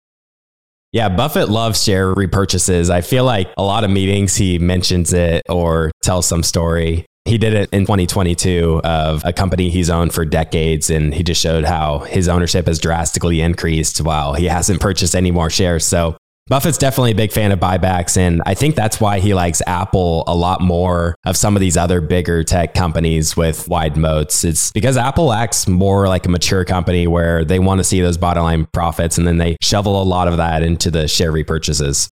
[0.93, 2.89] Yeah, Buffett loves share repurchases.
[2.89, 7.05] I feel like a lot of meetings he mentions it or tells some story.
[7.26, 11.41] He did it in 2022 of a company he's owned for decades, and he just
[11.41, 15.85] showed how his ownership has drastically increased while he hasn't purchased any more shares.
[15.85, 16.18] So
[16.52, 18.18] Buffett's definitely a big fan of buybacks.
[18.18, 21.78] And I think that's why he likes Apple a lot more of some of these
[21.78, 24.44] other bigger tech companies with wide moats.
[24.44, 28.18] It's because Apple acts more like a mature company where they want to see those
[28.18, 32.10] bottom line profits and then they shovel a lot of that into the share repurchases.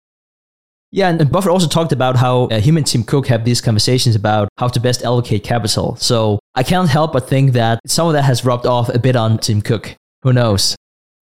[0.90, 4.16] Yeah, and Buffett also talked about how uh, him and Tim Cook have these conversations
[4.16, 5.96] about how to best allocate capital.
[5.98, 9.16] So I can't help but think that some of that has rubbed off a bit
[9.16, 9.96] on Tim Cook.
[10.24, 10.76] Who knows?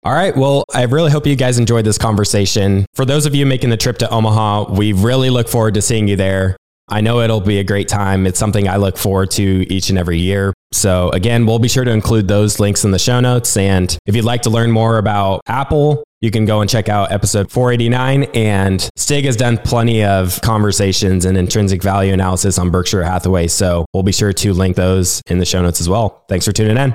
[0.04, 0.36] All right.
[0.36, 2.84] Well, I really hope you guys enjoyed this conversation.
[2.92, 6.08] For those of you making the trip to Omaha, we really look forward to seeing
[6.08, 6.58] you there.
[6.88, 8.26] I know it'll be a great time.
[8.26, 10.52] It's something I look forward to each and every year.
[10.72, 13.56] So, again, we'll be sure to include those links in the show notes.
[13.56, 17.10] And if you'd like to learn more about Apple, you can go and check out
[17.10, 18.24] episode 489.
[18.34, 23.48] And Stig has done plenty of conversations and intrinsic value analysis on Berkshire Hathaway.
[23.48, 26.26] So, we'll be sure to link those in the show notes as well.
[26.28, 26.94] Thanks for tuning in.